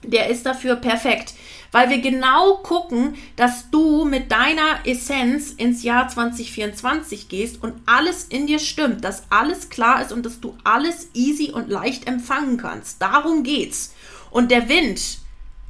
Der 0.04 0.28
ist 0.28 0.46
dafür 0.46 0.76
perfekt 0.76 1.34
weil 1.72 1.90
wir 1.90 2.00
genau 2.00 2.58
gucken, 2.58 3.16
dass 3.36 3.70
du 3.70 4.06
mit 4.06 4.32
deiner 4.32 4.86
Essenz 4.86 5.52
ins 5.52 5.84
Jahr 5.84 6.08
2024 6.08 7.30
gehst 7.30 7.64
und 7.64 7.74
alles 7.86 8.26
in 8.26 8.48
dir 8.48 8.60
stimmt, 8.60 9.04
dass 9.04 9.24
alles 9.30 9.70
klar 9.70 10.02
ist 10.02 10.12
und 10.12 10.26
dass 10.26 10.40
du 10.40 10.58
alles 10.64 11.10
easy 11.14 11.52
und 11.52 11.70
leicht 11.70 12.08
empfangen 12.08 12.58
kannst. 12.58 13.02
Darum 13.02 13.44
geht's. 13.44 13.94
Und 14.32 14.52
der 14.52 14.70
Wind 14.70 15.20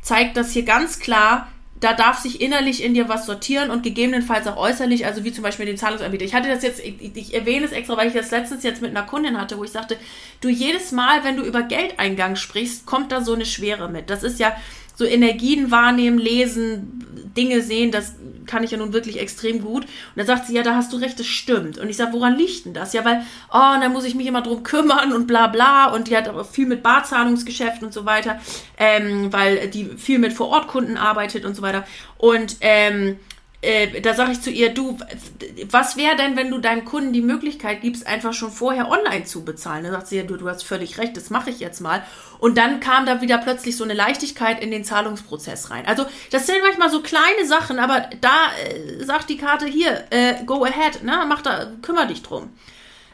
zeigt 0.01 0.37
das 0.37 0.51
hier 0.51 0.63
ganz 0.63 0.99
klar, 0.99 1.49
da 1.79 1.93
darf 1.93 2.19
sich 2.19 2.41
innerlich 2.41 2.83
in 2.83 2.93
dir 2.93 3.07
was 3.07 3.25
sortieren 3.25 3.69
und 3.69 3.83
gegebenenfalls 3.83 4.47
auch 4.47 4.57
äußerlich, 4.57 5.05
also 5.05 5.23
wie 5.23 5.31
zum 5.31 5.43
Beispiel 5.43 5.65
den 5.65 5.77
Zahlungsanbieter. 5.77 6.25
Ich 6.25 6.33
hatte 6.33 6.49
das 6.49 6.61
jetzt, 6.61 6.83
ich, 6.83 7.15
ich, 7.15 7.33
erwähne 7.33 7.65
es 7.65 7.71
extra, 7.71 7.95
weil 7.95 8.09
ich 8.09 8.13
das 8.13 8.31
letztens 8.31 8.63
jetzt 8.63 8.81
mit 8.81 8.91
einer 8.91 9.05
Kundin 9.05 9.39
hatte, 9.39 9.57
wo 9.57 9.63
ich 9.63 9.71
sagte, 9.71 9.95
du 10.41 10.49
jedes 10.49 10.91
Mal, 10.91 11.23
wenn 11.23 11.37
du 11.37 11.43
über 11.43 11.63
Geldeingang 11.63 12.35
sprichst, 12.35 12.85
kommt 12.85 13.13
da 13.13 13.21
so 13.21 13.33
eine 13.33 13.45
Schwere 13.45 13.89
mit. 13.89 14.09
Das 14.09 14.23
ist 14.23 14.39
ja, 14.39 14.53
so 14.99 15.05
Energien 15.05 15.71
wahrnehmen, 15.71 16.19
lesen, 16.19 17.31
Dinge 17.37 17.61
sehen, 17.61 17.89
das 17.89 18.15
kann 18.45 18.65
ich 18.65 18.71
ja 18.71 18.77
nun 18.77 18.91
wirklich 18.91 19.17
extrem 19.17 19.61
gut. 19.61 19.83
Und 19.83 20.17
dann 20.17 20.25
sagt 20.25 20.47
sie, 20.47 20.55
ja, 20.55 20.61
da 20.61 20.75
hast 20.75 20.91
du 20.91 20.97
recht, 20.97 21.17
das 21.17 21.25
stimmt. 21.25 21.77
Und 21.77 21.87
ich 21.89 21.95
sage, 21.95 22.11
woran 22.11 22.35
liegt 22.35 22.65
denn 22.65 22.73
das? 22.73 22.91
Ja, 22.91 23.05
weil, 23.05 23.21
oh, 23.49 23.79
da 23.79 23.87
muss 23.87 24.03
ich 24.03 24.13
mich 24.13 24.27
immer 24.27 24.41
drum 24.41 24.61
kümmern 24.63 25.13
und 25.13 25.25
bla 25.25 25.47
bla. 25.47 25.93
Und 25.93 26.09
die 26.09 26.17
hat 26.17 26.27
aber 26.27 26.43
viel 26.43 26.65
mit 26.65 26.83
Barzahlungsgeschäften 26.83 27.85
und 27.85 27.93
so 27.93 28.05
weiter, 28.05 28.41
ähm, 28.77 29.31
weil 29.31 29.69
die 29.69 29.85
viel 29.85 30.19
mit 30.19 30.33
Vorortkunden 30.33 30.97
arbeitet 30.97 31.45
und 31.45 31.55
so 31.55 31.61
weiter. 31.61 31.85
Und 32.17 32.57
ähm, 32.59 33.15
äh, 33.61 33.99
da 33.99 34.13
sage 34.13 34.31
ich 34.31 34.41
zu 34.41 34.51
ihr, 34.51 34.73
du, 34.73 34.97
was 35.69 35.97
wäre 35.97 36.15
denn, 36.15 36.37
wenn 36.37 36.49
du 36.49 36.59
deinen 36.59 36.85
Kunden 36.85 37.11
die 37.11 37.21
Möglichkeit 37.21 37.81
gibst, 37.81 38.07
einfach 38.07 38.33
schon 38.33 38.51
vorher 38.51 38.89
online 38.89 39.25
zu 39.25 39.43
bezahlen? 39.43 39.83
Da 39.83 39.91
sagt 39.91 40.07
sie, 40.07 40.17
ja, 40.17 40.23
du, 40.23 40.37
du 40.37 40.47
hast 40.47 40.63
völlig 40.63 40.97
recht, 40.97 41.17
das 41.17 41.29
mache 41.29 41.49
ich 41.49 41.59
jetzt 41.59 41.81
mal. 41.81 42.03
Und 42.39 42.57
dann 42.57 42.79
kam 42.79 43.05
da 43.05 43.21
wieder 43.21 43.37
plötzlich 43.37 43.75
so 43.75 43.83
eine 43.83 43.93
Leichtigkeit 43.93 44.63
in 44.63 44.71
den 44.71 44.85
Zahlungsprozess 44.85 45.71
rein. 45.71 45.85
Also 45.87 46.05
das 46.31 46.45
sind 46.45 46.59
manchmal 46.63 46.89
so 46.89 47.01
kleine 47.01 47.45
Sachen, 47.45 47.79
aber 47.79 48.09
da 48.21 48.51
äh, 48.63 49.03
sagt 49.03 49.29
die 49.29 49.37
Karte 49.37 49.65
hier, 49.65 50.05
äh, 50.09 50.43
go 50.45 50.63
ahead, 50.63 51.03
ne, 51.03 51.25
mach 51.27 51.41
da, 51.41 51.73
kümmere 51.81 52.07
dich 52.07 52.23
drum. 52.23 52.49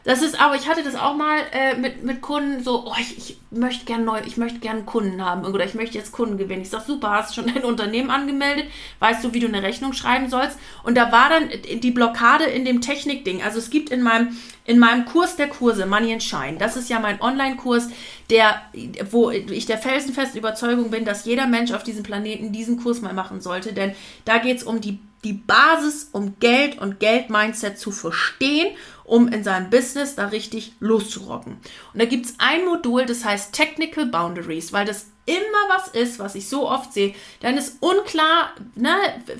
Das 0.06 0.22
ist 0.22 0.40
aber, 0.40 0.54
ich 0.54 0.68
hatte 0.68 0.84
das 0.84 0.94
auch 0.94 1.16
mal 1.16 1.40
äh, 1.50 1.74
mit, 1.74 2.04
mit 2.04 2.20
Kunden 2.20 2.62
so, 2.62 2.84
oh, 2.86 2.94
ich, 2.96 3.18
ich 3.18 3.36
möchte 3.50 3.84
gerne 3.86 4.04
neu, 4.04 4.20
ich 4.24 4.36
möchte 4.36 4.60
gerne 4.60 4.84
Kunden 4.84 5.20
haben 5.24 5.44
oder 5.44 5.64
ich 5.64 5.74
möchte 5.74 5.98
jetzt 5.98 6.12
Kunden 6.12 6.38
gewinnen. 6.38 6.62
Ich 6.62 6.70
sag, 6.70 6.86
super, 6.86 7.10
hast 7.10 7.34
schon 7.34 7.46
dein 7.54 7.64
Unternehmen 7.64 8.10
angemeldet? 8.10 8.66
Weißt 9.00 9.24
du, 9.24 9.34
wie 9.34 9.40
du 9.40 9.48
eine 9.48 9.64
Rechnung 9.64 9.92
schreiben 9.94 10.30
sollst? 10.30 10.58
Und 10.84 10.96
da 10.96 11.10
war 11.10 11.28
dann 11.28 11.50
die 11.80 11.90
Blockade 11.90 12.44
in 12.44 12.64
dem 12.64 12.80
Technikding. 12.80 13.42
Also 13.42 13.58
es 13.58 13.68
gibt 13.68 13.90
in 13.90 14.00
meinem, 14.00 14.36
in 14.64 14.78
meinem 14.78 15.06
Kurs 15.06 15.34
der 15.34 15.48
Kurse, 15.48 15.86
Money 15.86 16.12
and 16.12 16.22
Shine, 16.22 16.56
das 16.56 16.76
ist 16.76 16.88
ja 16.88 17.00
mein 17.00 17.20
Online-Kurs, 17.20 17.88
der, 18.30 18.62
wo 19.10 19.30
ich 19.30 19.66
der 19.66 19.78
felsenfesten 19.78 20.38
Überzeugung 20.38 20.90
bin, 20.92 21.04
dass 21.04 21.24
jeder 21.24 21.48
Mensch 21.48 21.72
auf 21.72 21.82
diesem 21.82 22.04
Planeten 22.04 22.52
diesen 22.52 22.80
Kurs 22.80 23.00
mal 23.00 23.12
machen 23.12 23.40
sollte, 23.40 23.72
denn 23.72 23.92
da 24.24 24.38
geht 24.38 24.58
es 24.58 24.62
um 24.62 24.80
die, 24.80 25.00
die 25.26 25.32
Basis, 25.32 26.08
um 26.12 26.38
Geld 26.38 26.78
und 26.78 27.00
Geld-Mindset 27.00 27.78
zu 27.78 27.90
verstehen 27.90 28.76
um 29.06 29.28
in 29.28 29.44
seinem 29.44 29.70
Business 29.70 30.16
da 30.16 30.26
richtig 30.26 30.72
loszurocken. 30.80 31.58
Und 31.92 32.02
da 32.02 32.04
gibt 32.04 32.26
es 32.26 32.34
ein 32.38 32.64
Modul, 32.64 33.06
das 33.06 33.24
heißt 33.24 33.52
Technical 33.52 34.06
Boundaries, 34.06 34.72
weil 34.72 34.84
das 34.84 35.06
immer 35.26 35.40
was 35.68 35.88
ist, 35.88 36.18
was 36.18 36.34
ich 36.34 36.48
so 36.48 36.68
oft 36.68 36.92
sehe, 36.92 37.14
dann 37.40 37.56
ist 37.56 37.78
unklar, 37.80 38.52
ne, 38.74 38.94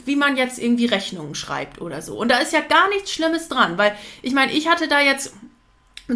wie 0.04 0.16
man 0.16 0.36
jetzt 0.36 0.58
irgendwie 0.58 0.86
Rechnungen 0.86 1.34
schreibt 1.34 1.80
oder 1.80 2.02
so. 2.02 2.16
Und 2.18 2.28
da 2.28 2.38
ist 2.38 2.52
ja 2.52 2.60
gar 2.60 2.88
nichts 2.88 3.12
Schlimmes 3.12 3.48
dran, 3.48 3.78
weil 3.78 3.96
ich 4.22 4.32
meine, 4.32 4.52
ich 4.52 4.68
hatte 4.68 4.88
da 4.88 5.00
jetzt 5.00 5.32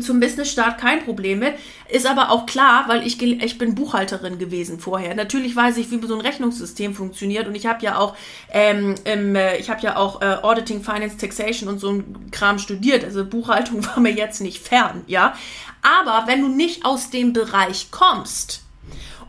zum 0.01 0.21
Business-Start 0.21 0.79
kein 0.79 1.05
Problem 1.05 1.41
mit. 1.41 1.55
Ist 1.89 2.07
aber 2.07 2.31
auch 2.31 2.47
klar, 2.47 2.85
weil 2.87 3.05
ich, 3.07 3.21
ich 3.21 3.59
bin 3.59 3.75
Buchhalterin 3.75 4.39
gewesen 4.39 4.79
vorher. 4.79 5.15
Natürlich 5.15 5.57
weiß 5.57 5.77
ich, 5.79 5.91
wie 5.91 6.07
so 6.07 6.15
ein 6.15 6.21
Rechnungssystem 6.21 6.95
funktioniert 6.95 7.49
und 7.49 7.55
ich 7.57 7.67
habe 7.67 7.85
ja 7.85 7.99
auch, 7.99 8.17
ähm, 8.53 8.95
äh, 9.05 9.57
ich 9.59 9.69
habe 9.69 9.81
ja 9.83 9.97
auch 9.97 10.23
äh, 10.23 10.37
Auditing, 10.43 10.83
Finance, 10.83 11.17
Taxation 11.17 11.69
und 11.69 11.81
so 11.81 11.91
ein 11.91 12.31
Kram 12.31 12.59
studiert. 12.59 13.05
Also 13.05 13.25
Buchhaltung 13.25 13.85
war 13.87 14.01
mir 14.01 14.13
jetzt 14.13 14.41
nicht 14.41 14.67
fern, 14.67 15.03
ja. 15.07 15.35
Aber 15.83 16.27
wenn 16.27 16.43
du 16.43 16.49
nicht 16.49 16.85
aus 16.85 17.11
dem 17.11 17.33
Bereich 17.33 17.91
kommst, 17.91 18.63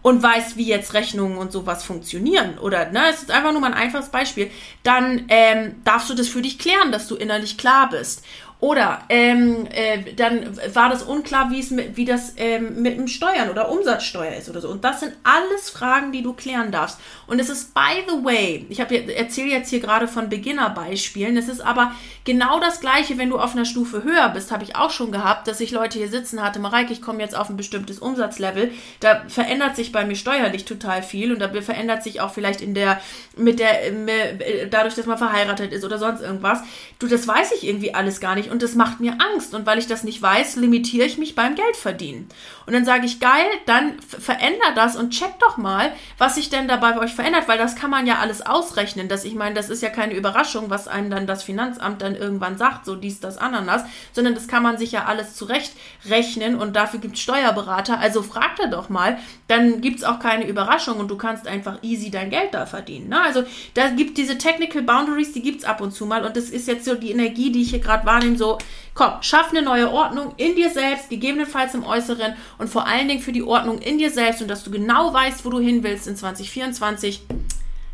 und 0.02 0.24
weißt, 0.24 0.58
wie 0.58 0.68
jetzt 0.68 0.94
Rechnungen 0.94 1.38
und 1.38 1.52
sowas 1.52 1.84
funktionieren, 1.84 2.58
oder 2.58 2.90
ne, 2.90 3.10
es 3.10 3.22
ist 3.22 3.32
einfach 3.32 3.52
nur 3.52 3.62
mal 3.62 3.74
ein 3.74 3.80
einfaches 3.80 4.10
Beispiel, 4.10 4.50
dann 4.84 5.26
ähm, 5.28 5.76
darfst 5.84 6.10
du 6.10 6.16
das 6.16 6.28
für 6.28 6.42
dich 6.42 6.58
klären, 6.58 6.92
dass 6.92 7.08
du 7.08 7.16
innerlich 7.16 7.58
klar 7.58 7.90
bist. 7.90 8.24
Oder 8.62 9.00
ähm, 9.10 9.66
äh, 9.72 10.14
dann 10.14 10.56
war 10.76 10.88
das 10.90 11.02
unklar, 11.02 11.50
wie 11.50 11.60
es 11.60 11.72
mit, 11.72 11.98
wie 11.98 12.06
das 12.06 12.34
ähm, 12.38 12.80
mit 12.84 12.96
dem 12.96 13.08
Steuern 13.08 13.50
oder 13.50 13.72
Umsatzsteuer 13.72 14.36
ist 14.36 14.52
oder 14.52 14.62
so. 14.62 14.70
Und 14.70 14.84
das 14.84 15.00
sind 15.00 15.14
alles 15.24 15.72
Fragen, 15.72 16.12
die 16.12 16.22
du 16.22 16.34
klären 16.34 16.72
darfst. 16.72 17.00
Und 17.26 17.40
es 17.40 17.50
ist 17.50 17.74
by 17.74 18.04
the 18.08 18.24
way, 18.24 18.68
ich 18.70 18.80
erzähle 18.80 19.50
jetzt 19.50 19.72
hier 19.72 19.80
gerade 19.80 20.08
von 20.08 20.30
Beginnerbeispielen. 20.30 21.38
Es 21.38 21.48
ist 21.48 21.62
aber 21.62 21.94
genau 22.24 22.60
das 22.60 22.82
gleiche, 22.82 23.18
wenn 23.18 23.32
du 23.32 23.40
auf 23.40 23.54
einer 23.54 23.66
Stufe 23.66 24.04
höher 24.04 24.30
bist, 24.30 24.52
habe 24.52 24.64
ich 24.64 24.76
auch 24.76 24.92
schon 24.92 25.12
gehabt, 25.12 25.48
dass 25.48 25.60
ich 25.60 25.72
Leute 25.72 25.98
hier 25.98 26.10
sitzen 26.10 26.44
hatte, 26.44 26.60
Mareike, 26.60 26.94
ich 26.94 27.02
komme 27.02 27.20
jetzt 27.20 27.36
auf 27.36 27.50
ein 27.50 27.58
bestimmtes 27.58 27.98
Umsatzlevel. 27.98 28.72
Da 29.00 29.24
verändert 29.28 29.76
sich 29.76 29.92
bei 29.92 30.06
mir 30.06 30.16
steuerlich 30.16 30.66
total 30.66 31.02
viel 31.02 31.34
und 31.34 31.40
da 31.40 31.50
verändert 31.64 32.04
sich 32.04 32.22
auch 32.22 32.32
vielleicht 32.32 32.62
in 32.62 32.76
der 32.76 33.02
mit 33.36 33.58
der 33.58 33.92
mit, 33.92 34.72
dadurch, 34.72 34.94
dass 34.94 35.08
man 35.08 35.18
verheiratet 35.18 35.74
ist 35.74 35.84
oder 35.84 35.98
sonst 35.98 36.22
irgendwas. 36.22 36.60
Du, 37.00 37.08
das 37.08 37.28
weiß 37.28 37.54
ich 37.54 37.68
irgendwie 37.68 37.96
alles 37.96 38.20
gar 38.20 38.36
nicht 38.36 38.51
und 38.52 38.62
das 38.62 38.76
macht 38.76 39.00
mir 39.00 39.18
Angst. 39.34 39.54
Und 39.54 39.66
weil 39.66 39.80
ich 39.80 39.88
das 39.88 40.04
nicht 40.04 40.22
weiß, 40.22 40.58
limitiere 40.58 41.06
ich 41.06 41.18
mich 41.18 41.36
beim 41.36 41.56
Geldverdienen. 41.56 42.28
Und 42.66 42.74
dann 42.74 42.86
sage 42.86 43.06
ich, 43.06 43.20
geil, 43.20 43.46
dann 43.66 44.00
veränder 44.02 44.72
das 44.76 44.96
und 44.96 45.12
check 45.12 45.40
doch 45.40 45.58
mal, 45.58 45.92
was 46.18 46.36
sich 46.36 46.50
denn 46.50 46.68
dabei 46.68 46.94
bei 46.94 47.00
euch 47.00 47.14
verändert, 47.14 47.48
weil 47.48 47.58
das 47.58 47.76
kann 47.76 47.90
man 47.90 48.06
ja 48.06 48.20
alles 48.20 48.46
ausrechnen. 48.46 49.08
Dass 49.08 49.24
ich 49.24 49.36
meine, 49.36 49.56
das 49.56 49.70
ist 49.70 49.82
ja 49.82 49.90
keine 49.90 50.14
Überraschung, 50.14 50.70
was 50.70 50.88
einem 50.88 51.10
dann 51.10 51.28
das 51.28 51.44
Finanzamt 51.44 52.02
dann 52.02 52.16
irgendwann 52.16 52.58
sagt, 52.58 52.86
so 52.86 52.96
dies, 52.96 53.20
das, 53.20 53.38
Ananas, 53.38 53.84
sondern 54.14 54.36
das 54.36 54.48
kann 54.48 54.64
man 54.64 54.78
sich 54.78 54.92
ja 54.92 55.06
alles 55.06 55.36
zurechtrechnen 55.36 56.56
und 56.56 56.76
dafür 56.76 57.00
gibt 57.00 57.16
es 57.16 57.22
Steuerberater. 57.22 58.00
Also 58.00 58.22
frag 58.22 58.56
da 58.58 58.68
doch 58.68 58.90
mal, 58.90 59.18
dann 59.48 59.82
gibt 59.82 60.00
es 60.00 60.04
auch 60.04 60.20
keine 60.20 60.48
Überraschung 60.48 60.98
und 60.98 61.10
du 61.10 61.18
kannst 61.18 61.48
einfach 61.48 61.80
easy 61.82 62.12
dein 62.12 62.30
Geld 62.30 62.54
da 62.54 62.66
verdienen. 62.66 63.10
Ne? 63.10 63.22
Also 63.22 63.44
da 63.74 63.90
gibt 63.90 64.18
diese 64.18 64.38
Technical 64.38 64.82
Boundaries, 64.82 65.34
die 65.34 65.42
gibt 65.42 65.60
es 65.60 65.66
ab 65.66 65.82
und 65.82 65.92
zu 65.94 66.06
mal 66.06 66.26
und 66.26 66.38
das 66.38 66.50
ist 66.50 66.68
jetzt 66.68 66.86
so 66.86 66.96
die 66.96 67.12
Energie, 67.12 67.52
die 67.52 67.62
ich 67.64 67.72
hier 67.72 67.80
gerade 67.80 68.06
wahrnehme, 68.06 68.38
so 68.42 68.58
komm, 68.96 69.22
schaff 69.22 69.52
eine 69.52 69.62
neue 69.62 69.92
Ordnung 69.92 70.34
in 70.38 70.56
dir 70.56 70.72
selbst, 70.72 71.10
gegebenenfalls 71.10 71.76
im 71.76 71.86
Äußeren 71.86 72.34
und 72.58 72.70
vor 72.70 72.88
allen 72.88 73.08
Dingen 73.08 73.22
für 73.22 73.32
die 73.32 73.44
Ordnung 73.44 73.80
in 73.80 74.00
dir 74.00 74.10
selbst 74.10 74.42
und 74.42 74.48
dass 74.48 74.64
du 74.64 74.72
genau 74.72 75.14
weißt, 75.14 75.46
wo 75.46 75.52
du 75.52 75.60
hin 75.60 75.84
willst 75.84 76.08
in 76.08 76.16
2024. 76.16 77.22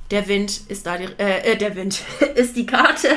Der 0.10 0.26
Wind 0.30 0.62
ist 0.70 0.86
da, 0.86 0.98
die, 0.98 1.10
äh, 1.20 1.52
äh, 1.52 1.58
der 1.58 1.76
Wind 1.76 2.02
ist 2.36 2.56
die 2.56 2.66
Karte 2.66 3.10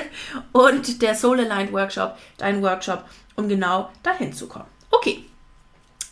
und 0.50 1.02
der 1.02 1.14
Soul 1.14 1.38
Aligned 1.38 1.72
Workshop, 1.72 2.18
dein 2.36 2.60
Workshop, 2.62 3.04
um 3.36 3.48
genau 3.48 3.90
dahin 4.02 4.32
zu 4.32 4.48
kommen. 4.48 4.66
Okay, 4.90 5.24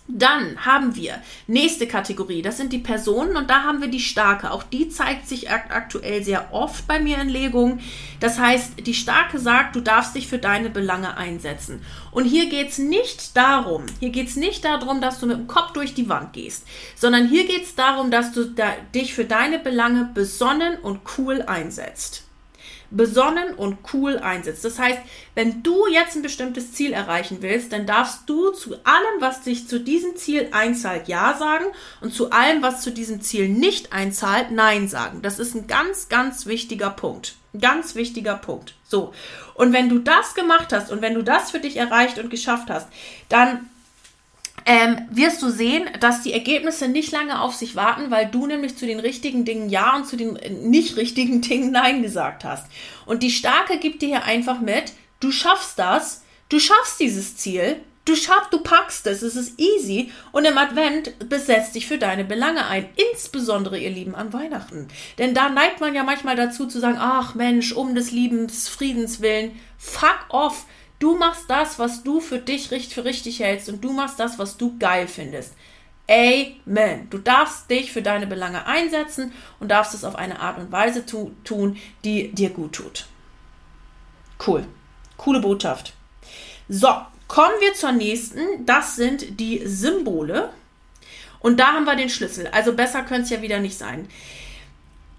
dann 0.09 0.65
haben 0.65 0.97
wir 0.97 1.23
nächste 1.47 1.87
Kategorie, 1.87 2.41
das 2.41 2.57
sind 2.57 2.73
die 2.73 2.79
Personen 2.79 3.37
und 3.37 3.51
da 3.51 3.63
haben 3.63 3.83
wir 3.83 3.89
die 3.89 4.01
Starke. 4.01 4.51
Auch 4.51 4.63
die 4.63 4.89
zeigt 4.89 5.29
sich 5.29 5.51
aktuell 5.51 6.25
sehr 6.25 6.53
oft 6.53 6.89
bei 6.89 6.99
mir 6.99 7.19
in 7.19 7.29
Legungen. 7.29 7.81
Das 8.19 8.39
heißt, 8.39 8.87
die 8.87 8.95
Starke 8.95 9.39
sagt, 9.39 9.77
du 9.77 9.81
darfst 9.81 10.15
dich 10.15 10.27
für 10.27 10.39
deine 10.39 10.71
Belange 10.71 11.17
einsetzen. 11.19 11.83
Und 12.11 12.25
hier 12.25 12.49
geht 12.49 12.71
es 12.71 12.79
nicht 12.79 13.37
darum, 13.37 13.85
hier 14.01 14.11
geht 14.11 14.29
es 14.29 14.37
nicht 14.37 14.65
darum, 14.65 15.03
dass 15.03 15.21
du 15.21 15.27
mit 15.27 15.37
dem 15.37 15.47
Kopf 15.47 15.73
durch 15.73 15.93
die 15.93 16.09
Wand 16.09 16.33
gehst, 16.33 16.67
sondern 16.97 17.29
hier 17.29 17.47
geht 17.47 17.65
es 17.65 17.75
darum, 17.75 18.11
dass 18.11 18.33
du 18.33 18.45
da, 18.45 18.73
dich 18.95 19.13
für 19.13 19.27
deine 19.27 19.59
Belange 19.59 20.11
besonnen 20.15 20.79
und 20.79 21.01
cool 21.19 21.43
einsetzt 21.43 22.28
besonnen 22.91 23.55
und 23.55 23.79
cool 23.93 24.19
einsetzt. 24.19 24.65
Das 24.65 24.79
heißt, 24.79 24.99
wenn 25.35 25.63
du 25.63 25.87
jetzt 25.87 26.17
ein 26.17 26.23
bestimmtes 26.23 26.73
Ziel 26.73 26.93
erreichen 26.93 27.39
willst, 27.41 27.73
dann 27.73 27.87
darfst 27.87 28.29
du 28.29 28.51
zu 28.51 28.77
allem, 28.85 29.21
was 29.21 29.43
dich 29.43 29.69
zu 29.69 29.81
diesem 29.81 30.17
Ziel 30.17 30.49
einzahlt, 30.53 31.09
Ja 31.09 31.37
sagen 31.39 31.67
und 32.01 32.15
zu 32.15 32.31
allem, 32.31 32.63
was 32.63 32.81
zu 32.81 32.91
diesem 32.91 33.21
Ziel 33.21 33.49
nicht 33.49 33.93
einzahlt, 33.93 34.51
Nein 34.51 34.89
sagen. 34.89 35.21
Das 35.23 35.39
ist 35.39 35.55
ein 35.55 35.67
ganz, 35.67 36.09
ganz 36.09 36.47
wichtiger 36.47 36.91
Punkt. 36.91 37.37
Ganz 37.59 37.95
wichtiger 37.95 38.37
Punkt. 38.37 38.75
So. 38.85 39.13
Und 39.55 39.73
wenn 39.73 39.89
du 39.89 39.99
das 39.99 40.35
gemacht 40.35 40.73
hast 40.73 40.91
und 40.91 41.03
wenn 41.03 41.15
du 41.15 41.23
das 41.23 41.51
für 41.51 41.61
dich 41.61 41.77
erreicht 41.77 42.19
und 42.19 42.31
geschafft 42.31 42.71
hast, 42.71 42.89
dann 43.29 43.69
ähm, 44.69 44.99
wirst 45.11 45.41
du 45.41 45.49
sehen, 45.49 45.89
dass 45.99 46.21
die 46.21 46.35
Ergebnisse 46.35 46.89
nicht 46.89 47.11
lange 47.11 47.41
auf 47.41 47.55
sich 47.55 47.75
warten, 47.75 48.11
weil 48.11 48.27
du 48.27 48.47
nämlich 48.47 48.77
zu 48.77 48.87
den 48.87 49.01
richtigen 49.01 49.47
Dingen 49.47 49.71
Ja 49.71 49.97
und 49.97 50.07
zu 50.07 50.19
den 50.19 50.37
äh, 50.37 50.51
nicht 50.51 50.99
richtigen 50.99 51.41
Dingen 51.41 51.73
Nein 51.73 52.03
gesagt 52.03 52.45
hast. 52.45 52.67
Und 53.07 53.23
die 53.23 53.31
Starke 53.31 53.79
gibt 53.79 54.03
dir 54.03 54.09
hier 54.09 54.25
einfach 54.25 54.61
mit, 54.61 54.93
du 55.21 55.33
schaffst 55.33 55.79
das, 55.79 56.23
du 56.51 56.59
schaffst 56.59 57.01
dieses 57.01 57.39
Ziel, 57.39 57.77
du 58.05 58.15
schaffst, 58.15 58.53
du 58.53 58.59
packst 58.59 59.07
es, 59.07 59.23
es 59.23 59.37
ist 59.37 59.59
easy 59.59 60.13
und 60.33 60.45
im 60.45 60.59
Advent 60.59 61.31
besetzt 61.31 61.75
dich 61.75 61.87
für 61.87 61.97
deine 61.97 62.25
Belange 62.25 62.67
ein, 62.67 62.91
insbesondere 63.11 63.79
ihr 63.79 63.91
Lieben 63.91 64.15
an 64.15 64.35
Weihnachten. 64.35 64.89
Denn 65.17 65.33
da 65.33 65.49
neigt 65.49 65.81
man 65.81 65.95
ja 65.95 66.05
manchmal 66.05 66.37
dazu 66.37 66.67
zu 66.67 66.79
sagen, 66.79 66.99
ach 67.01 67.35
Mensch, 67.35 67.73
um 67.73 67.95
des 67.95 68.11
Liebens, 68.11 68.69
Friedens 68.69 69.23
willen, 69.23 69.59
fuck 69.79 70.27
off, 70.29 70.67
Du 70.99 71.17
machst 71.17 71.45
das, 71.49 71.79
was 71.79 72.03
du 72.03 72.21
für 72.21 72.39
dich 72.39 72.69
für 72.69 73.05
richtig 73.05 73.41
hältst 73.41 73.69
und 73.69 73.83
du 73.85 73.93
machst 73.93 74.19
das, 74.19 74.39
was 74.39 74.57
du 74.57 74.77
geil 74.79 75.07
findest. 75.07 75.55
Amen. 76.11 77.09
Du 77.11 77.19
darfst 77.19 77.71
dich 77.71 77.93
für 77.93 78.03
deine 78.03 78.27
Belange 78.27 78.67
einsetzen 78.67 79.33
und 79.61 79.69
darfst 79.69 79.95
es 79.95 80.05
auf 80.05 80.17
eine 80.17 80.41
Art 80.41 80.59
und 80.59 80.73
Weise 80.73 81.05
tu 81.05 81.33
tun, 81.45 81.77
die 82.05 82.33
dir 82.33 82.51
gut 82.51 82.73
tut. 82.73 83.07
Cool. 84.45 84.67
Coole 85.19 85.41
Botschaft. 85.41 85.93
So, 86.69 86.89
kommen 87.27 87.61
wir 87.61 87.75
zur 87.75 87.93
nächsten. 87.93 88.65
Das 88.65 88.97
sind 88.97 89.39
die 89.39 89.67
Symbole. 89.67 90.51
Und 91.41 91.61
da 91.61 91.73
haben 91.75 91.85
wir 91.85 91.97
den 91.97 92.11
Schlüssel. 92.11 92.49
Also 92.49 92.73
besser 92.73 93.03
könnte 93.03 93.25
es 93.25 93.31
ja 93.31 93.43
wieder 93.43 93.61
nicht 93.61 93.77
sein. 93.77 94.09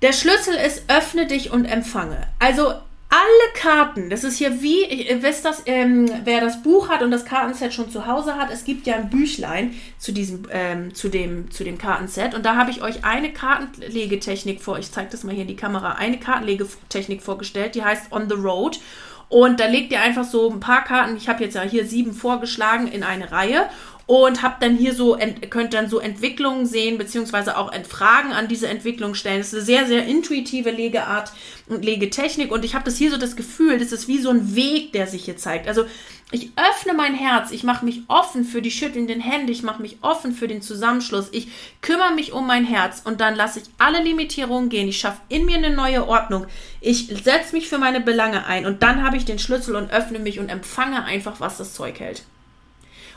Der 0.01 0.13
Schlüssel 0.13 0.55
ist, 0.55 0.83
öffne 0.89 1.27
dich 1.27 1.51
und 1.51 1.65
empfange. 1.65 2.27
Also 2.39 2.73
alle 3.09 3.53
Karten, 3.55 4.11
das 4.11 4.23
ist 4.23 4.37
hier 4.37 4.61
wie, 4.61 5.07
wisst 5.21 5.43
das, 5.43 5.63
ähm, 5.65 6.09
wer 6.25 6.41
das 6.41 6.61
Buch 6.61 6.89
hat 6.89 7.01
und 7.01 7.09
das 7.09 7.25
Kartenset 7.25 7.73
schon 7.73 7.89
zu 7.89 8.05
Hause 8.05 8.35
hat, 8.35 8.51
es 8.51 8.63
gibt 8.63 8.85
ja 8.85 8.95
ein 8.95 9.09
Büchlein 9.09 9.73
zu 9.97 10.11
diesem, 10.11 10.47
ähm, 10.51 10.93
zu 10.93 11.09
dem, 11.09 11.49
zu 11.49 11.63
dem 11.63 11.79
Kartenset. 11.79 12.35
Und 12.35 12.45
da 12.45 12.55
habe 12.55 12.69
ich 12.69 12.83
euch 12.83 13.03
eine 13.03 13.33
Kartenlegetechnik 13.33 14.61
vor, 14.61 14.77
ich 14.77 14.91
zeige 14.91 15.09
das 15.09 15.23
mal 15.23 15.33
hier 15.33 15.41
in 15.41 15.47
die 15.47 15.55
Kamera, 15.55 15.93
eine 15.93 16.19
Kartenlegetechnik 16.19 17.23
vorgestellt, 17.23 17.73
die 17.73 17.83
heißt 17.83 18.11
On 18.11 18.29
the 18.29 18.35
Road. 18.35 18.79
Und 19.27 19.59
da 19.59 19.65
legt 19.65 19.91
ihr 19.91 20.01
einfach 20.01 20.23
so 20.23 20.49
ein 20.51 20.59
paar 20.59 20.83
Karten, 20.83 21.17
ich 21.17 21.27
habe 21.29 21.43
jetzt 21.43 21.55
ja 21.55 21.61
hier 21.61 21.85
sieben 21.85 22.13
vorgeschlagen 22.13 22.87
in 22.87 23.03
eine 23.03 23.31
Reihe 23.31 23.69
und 24.09 24.41
habt 24.41 24.63
dann 24.63 24.75
hier 24.75 24.95
so, 24.95 25.19
könnt 25.51 25.75
dann 25.75 25.87
so 25.87 25.99
Entwicklungen 25.99 26.65
sehen, 26.65 26.97
beziehungsweise 26.97 27.55
auch 27.55 27.71
Fragen 27.87 28.31
an 28.31 28.47
diese 28.47 28.67
Entwicklung 28.67 29.13
stellen. 29.13 29.37
Das 29.37 29.49
ist 29.49 29.53
eine 29.53 29.61
sehr, 29.61 29.85
sehr 29.85 30.07
intuitive 30.07 30.71
Legeart 30.71 31.31
und 31.67 31.85
Legetechnik 31.85 32.51
und 32.51 32.65
ich 32.65 32.73
habe 32.73 32.85
das 32.85 32.97
hier 32.97 33.11
so 33.11 33.17
das 33.17 33.35
Gefühl, 33.35 33.77
das 33.77 33.91
ist 33.91 34.07
wie 34.07 34.17
so 34.17 34.31
ein 34.31 34.55
Weg, 34.55 34.93
der 34.93 35.05
sich 35.05 35.25
hier 35.25 35.37
zeigt. 35.37 35.67
Also 35.67 35.85
ich 36.31 36.49
öffne 36.55 36.95
mein 36.95 37.13
Herz, 37.13 37.51
ich 37.51 37.63
mache 37.63 37.85
mich 37.85 38.01
offen 38.07 38.45
für 38.45 38.63
die 38.63 38.71
schüttelnden 38.71 39.21
Hände, 39.21 39.51
ich 39.51 39.61
mache 39.61 39.83
mich 39.83 39.99
offen 40.01 40.33
für 40.33 40.47
den 40.47 40.63
Zusammenschluss, 40.63 41.29
ich 41.31 41.49
kümmere 41.81 42.15
mich 42.15 42.33
um 42.33 42.47
mein 42.47 42.65
Herz 42.65 43.03
und 43.05 43.21
dann 43.21 43.35
lasse 43.35 43.59
ich 43.59 43.65
alle 43.77 44.01
Limitierungen 44.01 44.69
gehen. 44.69 44.87
Ich 44.87 44.97
schaffe 44.97 45.21
in 45.29 45.45
mir 45.45 45.57
eine 45.57 45.69
neue 45.69 46.07
Ordnung. 46.07 46.47
Ich 46.81 47.09
setze 47.23 47.55
mich 47.55 47.69
für 47.69 47.77
meine 47.77 48.01
Belange 48.01 48.47
ein 48.47 48.65
und 48.65 48.81
dann 48.81 49.03
habe 49.03 49.17
ich 49.17 49.25
den 49.25 49.37
Schlüssel 49.37 49.75
und 49.75 49.91
öffne 49.91 50.17
mich 50.17 50.39
und 50.39 50.49
empfange 50.49 51.03
einfach, 51.03 51.39
was 51.39 51.59
das 51.59 51.75
Zeug 51.75 51.99
hält 51.99 52.23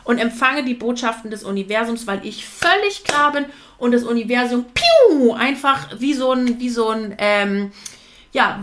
und 0.05 0.19
empfange 0.19 0.65
die 0.65 0.75
Botschaften 0.75 1.31
des 1.31 1.45
Universums, 1.45 2.07
weil 2.07 2.25
ich 2.25 2.47
völlig 2.47 3.05
klar 3.05 3.33
bin 3.33 3.47
und 3.79 3.93
das 3.93 4.05
Universum 4.05 4.67
piu, 4.73 5.33
einfach 5.33 5.89
wie 5.99 6.15
so 6.15 6.33
ein, 6.33 6.61
wie 6.61 6.71
so 6.71 6.89
ein, 6.89 7.15
ähm, 7.19 7.73
ja, 8.33 8.63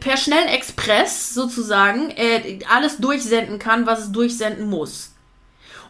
per 0.00 0.16
Schnellexpress 0.16 1.34
sozusagen 1.34 2.10
äh, 2.10 2.58
alles 2.72 2.98
durchsenden 2.98 3.58
kann, 3.58 3.86
was 3.86 4.00
es 4.00 4.12
durchsenden 4.12 4.68
muss. 4.68 5.14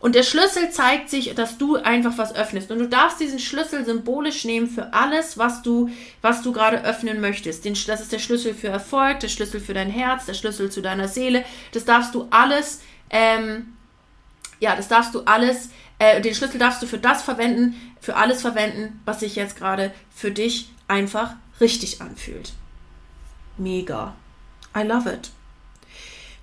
Und 0.04 0.14
der 0.14 0.22
Schlüssel 0.22 0.70
zeigt 0.70 1.08
sich, 1.08 1.34
dass 1.34 1.56
du 1.56 1.76
einfach 1.76 2.18
was 2.18 2.34
öffnest. 2.34 2.70
Und 2.70 2.78
du 2.78 2.86
darfst 2.86 3.20
diesen 3.20 3.38
Schlüssel 3.38 3.86
symbolisch 3.86 4.44
nehmen 4.44 4.66
für 4.66 4.92
alles, 4.92 5.38
was 5.38 5.62
du, 5.62 5.88
was 6.20 6.42
du 6.42 6.52
gerade 6.52 6.84
öffnen 6.84 7.22
möchtest. 7.22 7.64
Den, 7.64 7.74
das 7.86 8.02
ist 8.02 8.12
der 8.12 8.18
Schlüssel 8.18 8.52
für 8.52 8.68
Erfolg, 8.68 9.20
der 9.20 9.28
Schlüssel 9.28 9.60
für 9.60 9.72
dein 9.72 9.88
Herz, 9.88 10.26
der 10.26 10.34
Schlüssel 10.34 10.70
zu 10.70 10.82
deiner 10.82 11.08
Seele. 11.08 11.42
Das 11.72 11.86
darfst 11.86 12.14
du 12.14 12.26
alles 12.28 12.82
ähm, 13.08 13.72
ja, 14.64 14.74
das 14.74 14.88
darfst 14.88 15.14
du 15.14 15.20
alles, 15.26 15.68
äh, 15.98 16.22
den 16.22 16.34
Schlüssel 16.34 16.58
darfst 16.58 16.82
du 16.82 16.86
für 16.86 16.96
das 16.96 17.22
verwenden, 17.22 17.74
für 18.00 18.16
alles 18.16 18.40
verwenden, 18.40 18.98
was 19.04 19.20
sich 19.20 19.36
jetzt 19.36 19.56
gerade 19.58 19.92
für 20.12 20.30
dich 20.30 20.70
einfach 20.88 21.34
richtig 21.60 22.00
anfühlt. 22.00 22.54
Mega. 23.58 24.14
I 24.74 24.80
love 24.82 25.12
it. 25.12 25.30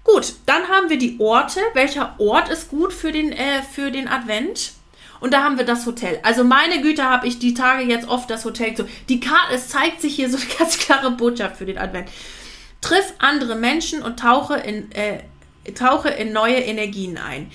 Gut, 0.04 0.34
dann 0.46 0.68
haben 0.68 0.92
wir 0.92 1.00
die 1.00 1.20
Orte. 1.20 1.60
Welcher 1.74 2.16
Ort 2.20 2.50
ist 2.50 2.70
gut 2.70 2.94
für 2.94 3.12
den, 3.12 3.32
äh, 3.32 3.64
für 3.64 3.90
den 3.90 4.08
Advent? 4.08 4.74
Und 5.20 5.34
da 5.34 5.44
haben 5.44 5.58
wir 5.58 5.66
das 5.66 5.88
Hotel. 5.88 6.20
Also 6.22 6.44
meine 6.44 6.82
Güte 6.82 7.04
habe 7.04 7.28
ich 7.28 7.40
die 7.40 7.56
Tage 7.56 7.84
jetzt 7.84 8.08
oft 8.08 8.30
das 8.30 8.46
Hotel 8.46 8.78
so. 8.78 8.86
Die 9.10 9.20
Karte, 9.20 9.56
es 9.56 9.68
zeigt 9.68 10.00
sich 10.00 10.16
hier 10.16 10.30
so 10.30 10.38
eine 10.38 10.46
ganz 10.60 10.78
klare 10.78 11.10
Botschaft 11.10 11.58
für 11.58 11.66
den 11.66 11.80
Advent. 11.80 12.08
Triff 12.82 13.14
andere 13.18 13.56
Menschen 13.56 14.04
und 14.04 14.20
tauche 14.20 14.58
in, 14.58 14.92
äh, 14.92 15.24
tauche 15.74 16.10
in 16.10 16.34
neue 16.34 16.58
Energien 16.58 17.18
ein. 17.18 17.52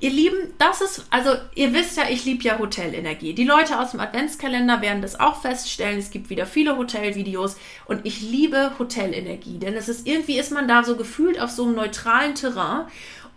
Ihr 0.00 0.10
Lieben, 0.10 0.54
das 0.56 0.80
ist, 0.80 1.04
also 1.10 1.34
ihr 1.54 1.74
wisst 1.74 1.98
ja, 1.98 2.04
ich 2.08 2.24
liebe 2.24 2.42
ja 2.42 2.58
Hotelenergie. 2.58 3.34
Die 3.34 3.44
Leute 3.44 3.78
aus 3.78 3.90
dem 3.90 4.00
Adventskalender 4.00 4.80
werden 4.80 5.02
das 5.02 5.20
auch 5.20 5.42
feststellen. 5.42 5.98
Es 5.98 6.10
gibt 6.10 6.30
wieder 6.30 6.46
viele 6.46 6.78
Hotelvideos 6.78 7.56
und 7.84 8.06
ich 8.06 8.22
liebe 8.22 8.72
Hotelenergie, 8.78 9.58
denn 9.58 9.74
es 9.74 9.90
ist 9.90 10.06
irgendwie 10.06 10.38
ist 10.38 10.52
man 10.52 10.66
da 10.66 10.84
so 10.84 10.96
gefühlt 10.96 11.38
auf 11.38 11.50
so 11.50 11.64
einem 11.64 11.74
neutralen 11.74 12.34
Terrain 12.34 12.86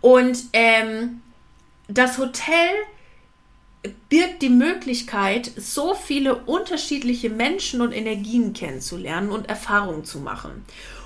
Und 0.00 0.38
ähm, 0.54 1.20
das 1.88 2.16
Hotel 2.16 2.70
birgt 4.08 4.40
die 4.40 4.48
Möglichkeit, 4.48 5.50
so 5.56 5.94
viele 5.94 6.36
unterschiedliche 6.36 7.28
Menschen 7.28 7.82
und 7.82 7.92
Energien 7.92 8.54
kennenzulernen 8.54 9.30
und 9.30 9.50
Erfahrungen 9.50 10.04
zu 10.04 10.18
machen. 10.20 10.64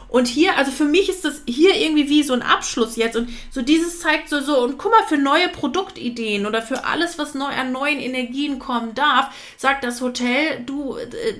Und 0.08 0.26
hier, 0.26 0.56
also 0.56 0.70
für 0.70 0.84
mich 0.84 1.08
ist 1.08 1.24
das 1.24 1.42
hier 1.46 1.74
irgendwie 1.76 2.08
wie 2.08 2.22
so 2.22 2.32
ein 2.32 2.42
Abschluss 2.42 2.96
jetzt. 2.96 3.16
Und 3.16 3.28
so 3.50 3.60
dieses 3.60 4.00
zeigt 4.00 4.28
so, 4.28 4.40
so, 4.40 4.62
und 4.62 4.78
guck 4.78 4.90
mal, 4.90 5.06
für 5.06 5.18
neue 5.18 5.48
Produktideen 5.48 6.46
oder 6.46 6.62
für 6.62 6.84
alles, 6.84 7.18
was 7.18 7.34
neu 7.34 7.52
an 7.52 7.72
neuen 7.72 8.00
Energien 8.00 8.58
kommen 8.58 8.94
darf, 8.94 9.34
sagt 9.56 9.84
das 9.84 10.00
Hotel, 10.00 10.62
du, 10.64 10.96
äh, 10.96 11.34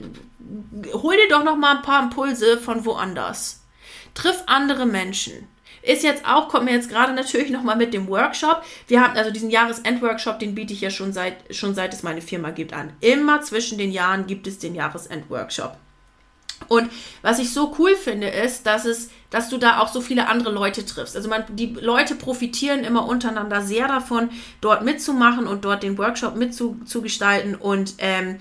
hol 0.93 1.17
dir 1.17 1.29
doch 1.31 1.45
noch 1.45 1.57
mal 1.57 1.77
ein 1.77 1.83
paar 1.83 2.03
Impulse 2.03 2.59
von 2.59 2.85
woanders. 2.85 3.65
Triff 4.15 4.43
andere 4.47 4.85
Menschen. 4.85 5.49
Ist 5.81 6.03
jetzt 6.03 6.27
auch, 6.27 6.49
kommt 6.49 6.67
mir 6.67 6.73
jetzt 6.73 6.91
gerade 6.91 7.15
natürlich 7.15 7.51
nochmal 7.51 7.77
mit 7.77 7.95
dem 7.95 8.09
Workshop. 8.09 8.63
Wir 8.89 9.01
haben 9.01 9.17
also 9.17 9.31
diesen 9.31 9.49
Jahresend-Workshop, 9.49 10.39
den 10.39 10.55
biete 10.55 10.75
ich 10.75 10.81
ja 10.83 10.91
schon 10.91 11.15
seit, 11.15 11.37
schon 11.55 11.75
seit 11.75 11.95
es 11.95 12.03
meine 12.03 12.21
Firma 12.21 12.51
gibt 12.51 12.75
an. 12.75 12.93
Immer 13.01 13.41
zwischen 13.41 13.79
den 13.79 13.93
Jahren 13.93 14.27
gibt 14.27 14.47
es 14.47 14.59
den 14.59 14.75
Jahresend-Workshop. 14.75 15.79
Und 16.67 16.91
was 17.23 17.39
ich 17.39 17.53
so 17.53 17.75
cool 17.79 17.95
finde, 17.95 18.29
ist, 18.29 18.67
dass 18.67 18.85
es, 18.85 19.11
dass 19.31 19.49
du 19.49 19.59
da 19.59 19.79
auch 19.79 19.89
so 19.89 20.01
viele 20.01 20.27
andere 20.27 20.51
Leute 20.51 20.85
triffst. 20.85 21.17
Also 21.17 21.29
man, 21.29 21.45
die 21.51 21.75
Leute 21.81 22.15
profitieren 22.15 22.85
immer 22.85 23.07
untereinander 23.07 23.63
sehr 23.63 23.87
davon, 23.87 24.31
dort 24.61 24.83
mitzumachen 24.83 25.47
und 25.47 25.65
dort 25.65 25.83
den 25.83 25.97
Workshop 25.97 26.35
mitzugestalten. 26.35 27.55
Und 27.55 27.95
ähm, 27.99 28.41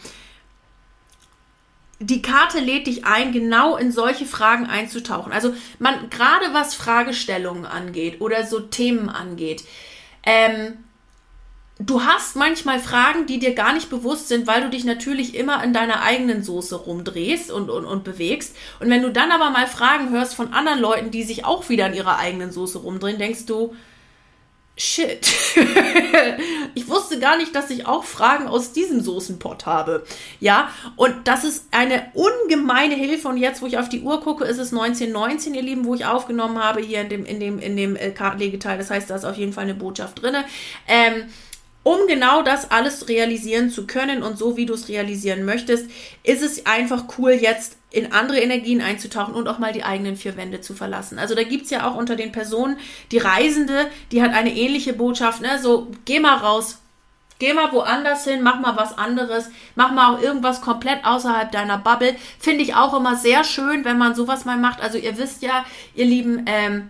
die 2.00 2.22
Karte 2.22 2.60
lädt 2.60 2.88
dich 2.88 3.06
ein, 3.06 3.32
genau 3.32 3.78
in 3.78 3.92
solche 3.92 4.26
Fragen 4.26 4.66
einzutauchen. 4.66 5.32
Also 5.32 5.54
man, 5.80 6.10
gerade 6.10 6.54
was 6.54 6.76
Fragestellungen 6.76 7.66
angeht 7.66 8.22
oder 8.22 8.46
so 8.46 8.60
Themen 8.60 9.10
angeht, 9.10 9.64
ähm, 10.24 10.78
du 11.80 12.04
hast 12.04 12.36
manchmal 12.36 12.80
Fragen, 12.80 13.26
die 13.26 13.40
dir 13.40 13.54
gar 13.54 13.74
nicht 13.74 13.90
bewusst 13.90 14.28
sind, 14.28 14.48
weil 14.48 14.62
du 14.62 14.70
dich 14.70 14.84
natürlich 14.84 15.36
immer 15.36 15.63
in 15.63 15.74
deiner 15.74 16.02
eigenen 16.02 16.44
Soße 16.44 16.76
rumdrehst 16.76 17.52
und, 17.52 17.70
und, 17.70 17.86
und 17.86 18.04
bewegst. 18.04 18.56
Und 18.80 18.90
wenn 18.90 19.02
du 19.02 19.12
dann 19.12 19.32
aber 19.32 19.50
mal 19.50 19.68
Fragen 19.68 20.10
hörst 20.10 20.36
von 20.36 20.54
anderen 20.54 20.80
Leuten, 20.80 21.12
die 21.12 21.24
sich 21.24 21.46
auch 21.46 21.70
wieder 21.70 21.88
in 21.88 21.94
ihrer 21.94 22.18
eigenen 22.18 22.52
Soße 22.52 22.80
rumdrehen, 22.80 23.20
denkst 23.20 23.46
du, 23.46 23.76
shit. 24.76 25.28
ich 26.76 26.88
wusste 26.88 27.20
gar 27.20 27.38
nicht, 27.38 27.54
dass 27.56 27.70
ich 27.70 27.88
auch 27.88 28.04
Fragen 28.04 28.48
aus 28.48 28.74
diesem 28.74 29.02
Soßenpott 29.02 29.66
habe. 29.66 30.06
Ja, 30.40 30.70
und 30.96 31.28
das 31.28 31.44
ist 31.44 31.66
eine 31.72 32.12
ungemeine 32.13 32.96
Hilfe. 32.96 33.28
Und 33.28 33.38
jetzt, 33.38 33.62
wo 33.62 33.66
ich 33.66 33.78
auf 33.78 33.90
die 33.90 34.02
Uhr 34.02 34.22
gucke, 34.22 34.46
ist 34.46 34.60
es 34.60 34.72
1919, 34.72 35.56
ihr 35.56 35.63
Lieben, 35.63 35.86
wo 35.86 35.96
ich 35.96 36.06
aufgenommen 36.06 36.63
habe 36.63 36.82
hier 36.82 37.02
in 37.02 37.10
dem, 37.10 37.26
in 37.26 37.40
dem, 37.40 37.60
in 37.60 37.76
dem 37.76 37.96
äh, 37.96 38.12
Kartenlegeteil. 38.12 38.78
Das 38.78 38.92
heißt, 38.92 39.10
da 39.10 39.16
ist 39.16 39.26
auf 39.26 39.38
jeden 39.38 39.54
Fall 39.54 39.63
eine 39.63 39.76
Botschaft 39.76 40.22
drin. 40.22 40.36
Ähm, 40.88 41.26
um 41.88 42.06
genau 42.06 42.41
das 42.41 42.69
alles 42.69 43.08
realisieren 43.08 43.69
zu 43.69 43.88
können 43.88 44.21
und 44.21 44.38
so 44.38 44.58
wie 44.58 44.65
du 44.65 44.73
es 44.73 44.89
realisieren 44.89 45.45
möchtest, 45.45 45.89
ist 46.21 46.41
es 46.41 46.65
einfach 46.65 47.06
cool, 47.17 47.32
jetzt 47.32 47.78
in 47.91 48.12
andere 48.12 48.41
Energien 48.41 48.82
einzutauchen 48.82 49.34
und 49.34 49.47
auch 49.47 49.58
mal 49.58 49.71
die 49.71 49.86
eigenen 49.86 50.17
vier 50.17 50.36
Wände 50.36 50.60
zu 50.60 50.73
verlassen. 50.73 51.17
Also 51.17 51.34
da 51.34 51.43
gibt 51.43 51.63
es 51.63 51.69
ja 51.69 51.88
auch 51.88 51.95
unter 51.95 52.17
den 52.17 52.34
Personen 52.34 52.76
die 53.13 53.19
Reisende, 53.19 53.88
die 54.12 54.21
hat 54.21 54.34
eine 54.34 54.54
ähnliche 54.54 54.91
Botschaft, 54.91 55.41
ne? 55.41 55.60
So, 55.62 55.88
geh 56.04 56.19
mal 56.19 56.36
raus, 56.36 56.80
Geh 57.39 57.54
mal 57.54 57.71
woanders 57.71 58.23
hin, 58.23 58.41
mach 58.41 58.60
mal 58.60 58.76
was 58.76 58.97
anderes, 58.97 59.52
mach 59.76 59.91
mal 59.91 60.15
auch 60.15 60.21
irgendwas 60.21 60.60
komplett 60.60 61.06
außerhalb 61.06 61.52
deiner 61.52 61.78
Bubble. 61.78 62.15
Finde 62.39 62.63
ich 62.63 62.73
auch 62.73 62.97
immer 62.97 63.15
sehr 63.15 63.43
schön, 63.43 63.86
wenn 63.86 64.00
man 64.00 64.15
sowas 64.15 64.43
mal 64.43 64.58
macht. 64.58 64.82
Also 64.82 64.97
ihr 64.97 65.19
wisst 65.19 65.43
ja, 65.43 65.63
ihr 65.93 66.06
Lieben, 66.06 66.45
ähm, 66.47 66.89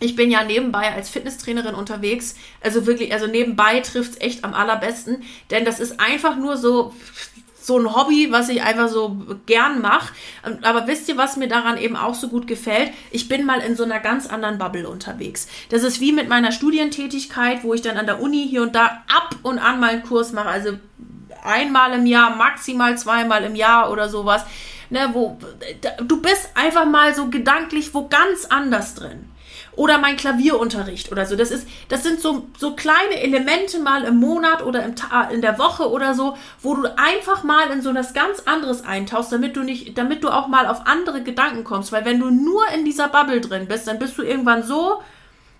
ich 0.00 0.14
bin 0.14 0.30
ja 0.30 0.44
nebenbei 0.44 0.92
als 0.92 1.08
Fitnesstrainerin 1.08 1.74
unterwegs. 1.74 2.36
Also 2.60 2.86
wirklich, 2.86 3.12
also 3.12 3.26
nebenbei 3.26 3.80
trifft 3.80 4.12
es 4.12 4.20
echt 4.20 4.44
am 4.44 4.54
allerbesten. 4.54 5.24
Denn 5.50 5.64
das 5.64 5.80
ist 5.80 5.98
einfach 5.98 6.36
nur 6.36 6.56
so, 6.56 6.94
so 7.60 7.78
ein 7.78 7.94
Hobby, 7.94 8.28
was 8.30 8.48
ich 8.48 8.62
einfach 8.62 8.88
so 8.88 9.16
gern 9.46 9.80
mache. 9.80 10.14
Aber 10.62 10.86
wisst 10.86 11.08
ihr, 11.08 11.16
was 11.16 11.36
mir 11.36 11.48
daran 11.48 11.78
eben 11.78 11.96
auch 11.96 12.14
so 12.14 12.28
gut 12.28 12.46
gefällt? 12.46 12.92
Ich 13.10 13.28
bin 13.28 13.44
mal 13.44 13.60
in 13.60 13.74
so 13.74 13.82
einer 13.82 13.98
ganz 13.98 14.26
anderen 14.26 14.58
Bubble 14.58 14.88
unterwegs. 14.88 15.48
Das 15.70 15.82
ist 15.82 16.00
wie 16.00 16.12
mit 16.12 16.28
meiner 16.28 16.52
Studientätigkeit, 16.52 17.64
wo 17.64 17.74
ich 17.74 17.82
dann 17.82 17.96
an 17.96 18.06
der 18.06 18.20
Uni 18.20 18.46
hier 18.48 18.62
und 18.62 18.76
da 18.76 19.02
ab 19.08 19.34
und 19.42 19.58
an 19.58 19.80
mal 19.80 19.90
einen 19.90 20.04
Kurs 20.04 20.32
mache. 20.32 20.48
Also 20.48 20.74
einmal 21.42 21.92
im 21.94 22.06
Jahr, 22.06 22.36
maximal 22.36 22.96
zweimal 22.96 23.42
im 23.42 23.56
Jahr 23.56 23.90
oder 23.90 24.08
sowas. 24.08 24.44
Ne, 24.90 25.10
wo, 25.12 25.38
du 26.02 26.22
bist 26.22 26.48
einfach 26.54 26.86
mal 26.86 27.14
so 27.14 27.28
gedanklich 27.28 27.92
wo 27.92 28.08
ganz 28.08 28.46
anders 28.46 28.94
drin 28.94 29.28
oder 29.78 29.98
mein 29.98 30.16
Klavierunterricht 30.16 31.12
oder 31.12 31.24
so. 31.24 31.36
Das 31.36 31.52
ist, 31.52 31.68
das 31.88 32.02
sind 32.02 32.20
so, 32.20 32.48
so 32.58 32.74
kleine 32.74 33.22
Elemente 33.22 33.78
mal 33.78 34.02
im 34.02 34.16
Monat 34.16 34.64
oder 34.64 34.82
im 34.82 34.96
in 35.30 35.40
der 35.40 35.56
Woche 35.60 35.88
oder 35.88 36.14
so, 36.14 36.36
wo 36.60 36.74
du 36.74 36.98
einfach 36.98 37.44
mal 37.44 37.70
in 37.70 37.80
so 37.80 37.90
etwas 37.90 38.12
ganz 38.12 38.40
anderes 38.40 38.84
eintauchst, 38.84 39.30
damit 39.30 39.54
du 39.56 39.62
nicht, 39.62 39.96
damit 39.96 40.24
du 40.24 40.30
auch 40.30 40.48
mal 40.48 40.66
auf 40.66 40.88
andere 40.88 41.22
Gedanken 41.22 41.62
kommst. 41.62 41.92
Weil 41.92 42.04
wenn 42.04 42.18
du 42.18 42.28
nur 42.28 42.66
in 42.74 42.84
dieser 42.84 43.06
Bubble 43.06 43.40
drin 43.40 43.68
bist, 43.68 43.86
dann 43.86 44.00
bist 44.00 44.18
du 44.18 44.22
irgendwann 44.22 44.64
so 44.64 45.00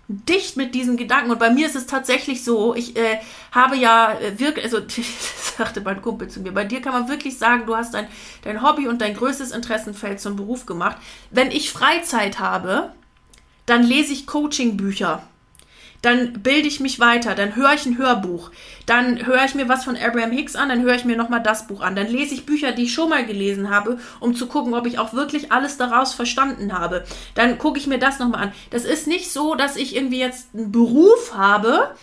dicht 0.09 0.57
mit 0.57 0.75
diesen 0.75 0.97
Gedanken. 0.97 1.31
Und 1.31 1.39
bei 1.39 1.49
mir 1.49 1.67
ist 1.67 1.77
es 1.77 1.85
tatsächlich 1.85 2.43
so, 2.43 2.75
ich 2.75 2.97
äh, 2.97 3.19
habe 3.53 3.77
ja 3.77 4.19
äh, 4.19 4.37
wirklich, 4.37 4.65
also 4.65 4.79
sagte 5.57 5.79
mein 5.79 6.01
Kumpel 6.01 6.27
zu 6.27 6.41
mir, 6.41 6.51
bei 6.51 6.65
dir 6.65 6.81
kann 6.81 6.91
man 6.91 7.07
wirklich 7.07 7.37
sagen, 7.37 7.65
du 7.67 7.77
hast 7.77 7.93
dein, 7.93 8.07
dein 8.43 8.61
Hobby 8.61 8.89
und 8.89 8.99
dein 8.99 9.15
größtes 9.15 9.51
Interessenfeld 9.51 10.19
zum 10.19 10.35
Beruf 10.35 10.65
gemacht. 10.65 10.97
Wenn 11.31 11.51
ich 11.51 11.71
Freizeit 11.71 12.39
habe, 12.39 12.91
dann 13.69 13.83
lese 13.83 14.13
ich 14.13 14.27
Coaching-Bücher. 14.27 15.23
Dann 16.01 16.41
bilde 16.41 16.67
ich 16.67 16.79
mich 16.79 17.01
weiter, 17.01 17.35
dann 17.35 17.57
höre 17.57 17.73
ich 17.73 17.85
ein 17.85 17.97
Hörbuch, 17.97 18.51
dann 18.85 19.25
höre 19.25 19.43
ich 19.43 19.53
mir 19.53 19.67
was 19.67 19.83
von 19.83 19.97
Abraham 19.97 20.31
Hicks 20.31 20.55
an, 20.55 20.69
dann 20.69 20.81
höre 20.81 20.95
ich 20.95 21.03
mir 21.03 21.17
nochmal 21.17 21.43
das 21.43 21.67
Buch 21.67 21.81
an, 21.81 21.93
dann 21.93 22.07
lese 22.07 22.33
ich 22.33 22.45
Bücher, 22.45 22.71
die 22.71 22.83
ich 22.83 22.93
schon 22.93 23.09
mal 23.09 23.25
gelesen 23.25 23.69
habe, 23.69 23.99
um 24.21 24.33
zu 24.33 24.47
gucken, 24.47 24.73
ob 24.73 24.87
ich 24.87 24.97
auch 24.97 25.13
wirklich 25.13 25.51
alles 25.51 25.75
daraus 25.75 26.13
verstanden 26.13 26.71
habe. 26.71 27.03
Dann 27.35 27.57
gucke 27.57 27.77
ich 27.77 27.85
mir 27.85 27.99
das 27.99 28.17
nochmal 28.17 28.43
an. 28.43 28.53
Das 28.69 28.85
ist 28.85 29.07
nicht 29.07 29.29
so, 29.29 29.55
dass 29.55 29.75
ich 29.75 29.93
irgendwie 29.93 30.19
jetzt 30.19 30.55
einen 30.55 30.71
Beruf 30.71 31.33
habe, 31.35 31.93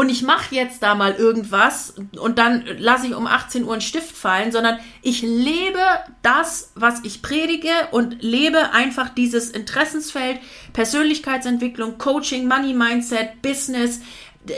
und 0.00 0.08
ich 0.08 0.22
mache 0.22 0.54
jetzt 0.54 0.82
da 0.82 0.94
mal 0.94 1.12
irgendwas 1.12 1.92
und 2.18 2.38
dann 2.38 2.64
lasse 2.78 3.06
ich 3.06 3.14
um 3.14 3.26
18 3.26 3.64
Uhr 3.64 3.72
einen 3.72 3.82
Stift 3.82 4.16
fallen, 4.16 4.50
sondern 4.50 4.78
ich 5.02 5.20
lebe 5.20 5.78
das, 6.22 6.72
was 6.74 7.04
ich 7.04 7.20
predige 7.20 7.68
und 7.90 8.22
lebe 8.22 8.72
einfach 8.72 9.10
dieses 9.10 9.50
Interessensfeld, 9.50 10.38
Persönlichkeitsentwicklung, 10.72 11.98
Coaching, 11.98 12.48
Money 12.48 12.72
Mindset, 12.72 13.42
Business, 13.42 14.00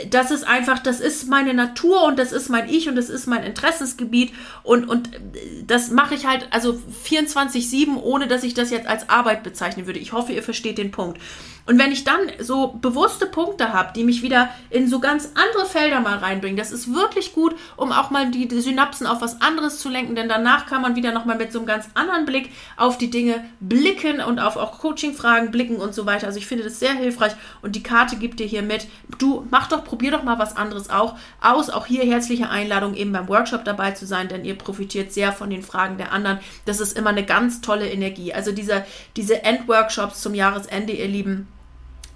das 0.09 0.31
ist 0.31 0.47
einfach, 0.47 0.79
das 0.79 1.01
ist 1.01 1.27
meine 1.27 1.53
Natur 1.53 2.05
und 2.05 2.17
das 2.17 2.31
ist 2.31 2.47
mein 2.47 2.69
Ich 2.69 2.87
und 2.87 2.95
das 2.95 3.09
ist 3.09 3.27
mein 3.27 3.43
Interessensgebiet 3.43 4.31
und, 4.63 4.87
und 4.87 5.09
das 5.67 5.91
mache 5.91 6.15
ich 6.15 6.25
halt 6.25 6.47
also 6.51 6.79
24-7, 7.05 8.01
ohne 8.01 8.27
dass 8.27 8.45
ich 8.45 8.53
das 8.53 8.69
jetzt 8.71 8.87
als 8.87 9.09
Arbeit 9.09 9.43
bezeichnen 9.43 9.85
würde. 9.85 9.99
Ich 9.99 10.13
hoffe, 10.13 10.31
ihr 10.31 10.41
versteht 10.41 10.77
den 10.77 10.91
Punkt. 10.91 11.19
Und 11.65 11.79
wenn 11.79 11.93
ich 11.93 12.03
dann 12.03 12.19
so 12.39 12.77
bewusste 12.81 13.25
Punkte 13.25 13.71
habe, 13.71 13.93
die 13.95 14.03
mich 14.03 14.21
wieder 14.21 14.49
in 14.69 14.89
so 14.89 14.99
ganz 14.99 15.31
andere 15.33 15.65
Felder 15.65 16.01
mal 16.01 16.17
reinbringen, 16.17 16.57
das 16.57 16.71
ist 16.71 16.93
wirklich 16.93 17.31
gut, 17.31 17.55
um 17.77 17.93
auch 17.93 18.09
mal 18.09 18.29
die, 18.31 18.49
Synapsen 18.59 19.07
auf 19.07 19.21
was 19.21 19.41
anderes 19.41 19.79
zu 19.79 19.89
lenken, 19.89 20.15
denn 20.15 20.27
danach 20.27 20.65
kann 20.65 20.81
man 20.81 20.97
wieder 20.97 21.13
nochmal 21.13 21.37
mit 21.37 21.53
so 21.53 21.59
einem 21.59 21.65
ganz 21.65 21.87
anderen 21.93 22.25
Blick 22.25 22.49
auf 22.75 22.97
die 22.97 23.09
Dinge 23.09 23.45
blicken 23.61 24.19
und 24.19 24.39
auf 24.39 24.57
auch 24.57 24.79
Coaching-Fragen 24.79 25.51
blicken 25.51 25.77
und 25.77 25.93
so 25.95 26.05
weiter. 26.05 26.27
Also 26.27 26.37
ich 26.37 26.47
finde 26.47 26.65
das 26.65 26.79
sehr 26.79 26.93
hilfreich 26.93 27.33
und 27.61 27.75
die 27.77 27.83
Karte 27.83 28.17
gibt 28.17 28.39
dir 28.39 28.45
hier 28.45 28.61
mit, 28.61 28.87
du 29.17 29.47
mach 29.49 29.69
doch, 29.69 29.85
probier 29.85 30.11
doch 30.11 30.23
mal 30.23 30.39
was 30.39 30.57
anderes 30.57 30.89
auch 30.89 31.15
aus. 31.41 31.69
Auch 31.69 31.85
hier 31.85 32.03
herzliche 32.03 32.49
Einladung, 32.49 32.93
eben 32.93 33.13
beim 33.13 33.29
Workshop 33.29 33.63
dabei 33.63 33.91
zu 33.91 34.05
sein, 34.05 34.27
denn 34.27 34.43
ihr 34.43 34.57
profitiert 34.57 35.13
sehr 35.13 35.31
von 35.31 35.49
den 35.49 35.63
Fragen 35.63 35.97
der 35.97 36.11
anderen. 36.11 36.39
Das 36.65 36.81
ist 36.81 36.97
immer 36.97 37.11
eine 37.11 37.25
ganz 37.25 37.61
tolle 37.61 37.89
Energie. 37.89 38.33
Also 38.33 38.51
diese, 38.51 38.85
diese 39.15 39.43
Endworkshops 39.43 40.21
zum 40.21 40.35
Jahresende, 40.35 40.93
ihr 40.93 41.07
Lieben, 41.07 41.47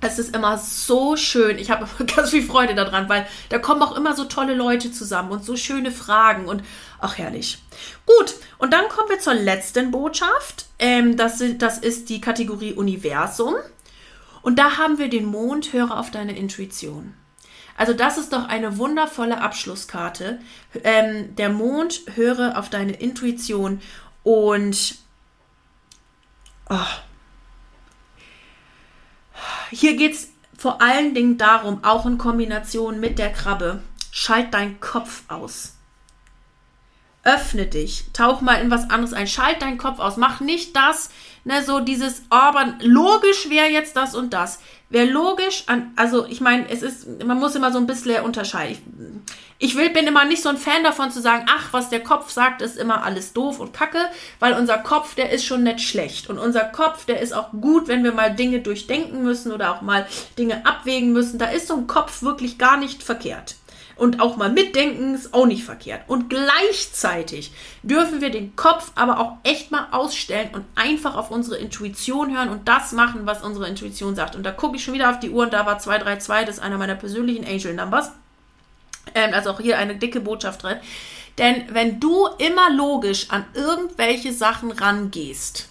es 0.02 0.20
ist 0.20 0.36
immer 0.36 0.58
so 0.58 1.16
schön. 1.16 1.58
Ich 1.58 1.72
habe 1.72 1.88
ganz 2.16 2.30
viel 2.30 2.44
Freude 2.44 2.76
daran, 2.76 3.10
weil 3.10 3.28
da 3.50 3.60
kommen 3.60 3.82
auch 3.82 3.96
immer 3.96 4.16
so 4.16 4.26
tolle 4.26 4.54
Leute 4.54 4.92
zusammen 4.92 5.32
und 5.32 5.44
so 5.44 5.56
schöne 5.56 5.92
Fragen 5.92 6.46
und 6.46 6.64
ach 7.00 7.18
herrlich. 7.18 7.64
Gut, 8.06 8.36
und 8.58 8.74
dann 8.74 8.88
kommen 8.90 9.10
wir 9.10 9.20
zur 9.20 9.34
letzten 9.34 9.92
Botschaft. 9.92 10.66
Ähm, 10.80 11.18
das, 11.18 11.44
das 11.58 11.78
ist 11.78 12.10
die 12.10 12.22
Kategorie 12.22 12.74
Universum. 12.74 13.56
Und 14.42 14.60
da 14.60 14.78
haben 14.78 14.98
wir 14.98 15.10
den 15.10 15.26
Mond, 15.26 15.74
höre 15.74 16.00
auf 16.00 16.12
deine 16.12 16.38
Intuition. 16.38 17.14
Also 17.76 17.94
das 17.94 18.18
ist 18.18 18.34
doch 18.34 18.48
eine 18.48 18.78
wundervolle 18.78 19.42
Abschlusskarte. 19.42 20.40
Ähm, 20.84 21.36
der 21.36 21.50
Mond, 21.50 22.02
höre 22.16 22.58
auf 22.58 22.70
deine 22.70 22.94
Intuition 22.94 23.82
und 24.24 24.96
oh, 26.70 26.76
hier 29.72 29.96
geht 29.96 30.14
es 30.14 30.30
vor 30.58 30.82
allen 30.82 31.14
Dingen 31.14 31.38
darum, 31.38 31.84
auch 31.84 32.06
in 32.06 32.18
Kombination 32.18 33.00
mit 33.00 33.20
der 33.20 33.32
Krabbe, 33.32 33.82
schalt 34.12 34.54
deinen 34.54 34.80
Kopf 34.80 35.24
aus. 35.28 35.76
Öffne 37.24 37.68
dich, 37.68 38.06
tauch 38.14 38.42
mal 38.42 38.62
in 38.62 38.72
was 38.72 38.90
anderes 38.90 39.14
ein, 39.14 39.28
schalt 39.28 39.62
deinen 39.62 39.78
Kopf 39.78 40.00
aus, 40.00 40.18
mach 40.18 40.40
nicht 40.40 40.76
das, 40.76 41.10
ne, 41.44 41.64
so 41.64 41.80
dieses, 41.80 42.24
oh, 42.32 42.36
aber 42.36 42.76
logisch 42.80 43.50
wäre 43.50 43.68
jetzt 43.68 43.96
das 43.96 44.16
und 44.16 44.34
das. 44.34 44.60
Wer 44.90 45.06
logisch 45.06 45.64
an, 45.68 45.92
also 45.96 46.26
ich 46.26 46.42
meine, 46.42 46.70
es 46.70 46.82
ist, 46.82 47.24
man 47.24 47.40
muss 47.40 47.56
immer 47.56 47.72
so 47.72 47.78
ein 47.78 47.88
bisschen 47.88 48.24
unterscheiden. 48.24 49.24
Ich 49.60 49.76
will, 49.76 49.90
bin 49.90 50.06
immer 50.06 50.26
nicht 50.26 50.44
so 50.44 50.50
ein 50.50 50.58
Fan 50.58 50.84
davon 50.84 51.10
zu 51.12 51.20
sagen, 51.20 51.46
ach, 51.50 51.74
was 51.74 51.90
der 51.90 52.04
Kopf 52.04 52.30
sagt, 52.30 52.62
ist 52.62 52.78
immer 52.78 53.04
alles 53.04 53.34
doof 53.34 53.60
und 53.60 53.74
kacke, 53.74 54.00
weil 54.40 54.54
unser 54.54 54.78
Kopf, 54.78 55.16
der 55.16 55.32
ist 55.32 55.46
schon 55.46 55.64
nicht 55.64 55.82
schlecht. 55.82 56.30
Und 56.30 56.38
unser 56.38 56.64
Kopf, 56.64 57.06
der 57.06 57.22
ist 57.22 57.34
auch 57.34 57.52
gut, 57.52 57.88
wenn 57.88 58.04
wir 58.04 58.12
mal 58.12 58.34
Dinge 58.34 58.60
durchdenken 58.60 59.24
müssen 59.24 59.52
oder 59.52 59.74
auch 59.74 59.82
mal 59.82 60.06
Dinge 60.38 60.66
abwägen 60.66 61.12
müssen. 61.12 61.40
Da 61.40 61.48
ist 61.48 61.68
so 61.68 61.76
ein 61.76 61.88
Kopf 61.88 62.22
wirklich 62.22 62.60
gar 62.60 62.78
nicht 62.78 63.02
verkehrt 63.02 63.56
und 63.98 64.22
auch 64.22 64.38
mal 64.38 64.52
mitdenken 64.52 65.16
ist 65.16 65.34
auch 65.34 65.46
nicht 65.46 65.64
verkehrt. 65.64 66.02
Und 66.08 66.30
gleichzeitig 66.30 67.52
dürfen 67.84 68.22
wir 68.22 68.30
den 68.30 68.56
Kopf 68.56 68.92
aber 68.96 69.20
auch 69.20 69.38
echt 69.44 69.72
mal 69.72 69.88
ausstellen 69.92 70.50
und 70.54 70.66
einfach 70.76 71.16
auf 71.16 71.32
unsere 71.32 71.58
Intuition 71.58 72.36
hören 72.36 72.50
und 72.50 72.68
das 72.68 72.92
machen, 72.92 73.26
was 73.26 73.44
unsere 73.44 73.68
Intuition 73.68 74.16
sagt. 74.16 74.36
Und 74.36 74.44
da 74.44 74.52
gucke 74.52 74.78
ich 74.78 74.84
schon 74.84 74.94
wieder 74.94 75.10
auf 75.10 75.20
die 75.20 75.30
Uhr 75.30 75.44
und 75.44 75.54
da 75.54 75.66
war 75.66 75.80
232, 75.80 76.46
das 76.48 76.58
ist 76.58 76.64
einer 76.64 76.78
meiner 76.78 76.96
persönlichen 76.96 77.46
Angel 77.46 77.74
Numbers. 77.74 78.12
Ähm, 79.16 79.34
also 79.34 79.52
auch 79.52 79.60
hier 79.60 79.78
eine 79.78 79.96
dicke 79.96 80.20
Botschaft 80.20 80.64
drin. 80.64 80.78
Denn 81.38 81.66
wenn 81.70 82.00
du 82.00 82.28
immer 82.40 82.72
logisch 82.72 83.30
an 83.30 83.46
irgendwelche 83.54 84.34
Sachen 84.34 84.72
rangehst, 84.72 85.70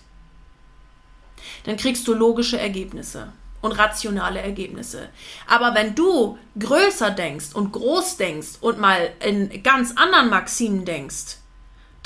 dann 1.64 1.76
kriegst 1.76 2.06
du 2.06 2.14
logische 2.14 2.58
Ergebnisse 2.58 3.32
und 3.66 3.72
rationale 3.72 4.40
Ergebnisse. 4.40 5.08
Aber 5.46 5.74
wenn 5.74 5.94
du 5.94 6.38
größer 6.58 7.10
denkst 7.10 7.54
und 7.54 7.72
groß 7.72 8.16
denkst 8.16 8.58
und 8.60 8.78
mal 8.78 9.10
in 9.24 9.62
ganz 9.62 9.92
anderen 9.96 10.30
Maximen 10.30 10.84
denkst, 10.84 11.38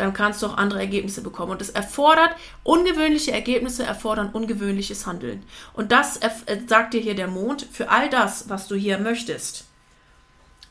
dann 0.01 0.15
kannst 0.15 0.43
du 0.43 0.47
auch 0.47 0.57
andere 0.57 0.81
Ergebnisse 0.81 1.23
bekommen. 1.23 1.53
Und 1.53 1.63
es 1.63 1.71
erfordert, 1.71 2.35
ungewöhnliche 2.65 3.33
Ergebnisse 3.33 3.85
erfordern 3.85 4.31
ungewöhnliches 4.31 5.07
Handeln. 5.07 5.45
Und 5.75 5.93
das 5.93 6.17
äh, 6.17 6.31
sagt 6.67 6.95
dir 6.95 7.01
hier 7.01 7.15
der 7.15 7.29
Mond, 7.29 7.67
für 7.71 7.91
all 7.91 8.09
das, 8.09 8.49
was 8.49 8.67
du 8.67 8.75
hier 8.75 8.99
möchtest 8.99 9.67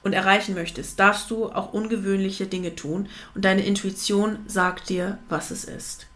und 0.02 0.13
erreichen 0.13 0.56
möchtest, 0.56 0.99
darfst 0.99 1.30
du 1.30 1.52
auch 1.52 1.73
ungewöhnliche 1.73 2.47
Dinge 2.47 2.75
tun. 2.75 3.08
Und 3.36 3.45
deine 3.45 3.63
Intuition 3.63 4.39
sagt 4.47 4.89
dir, 4.89 5.19
was 5.30 5.52
es 5.52 5.63
ist. 5.63 6.09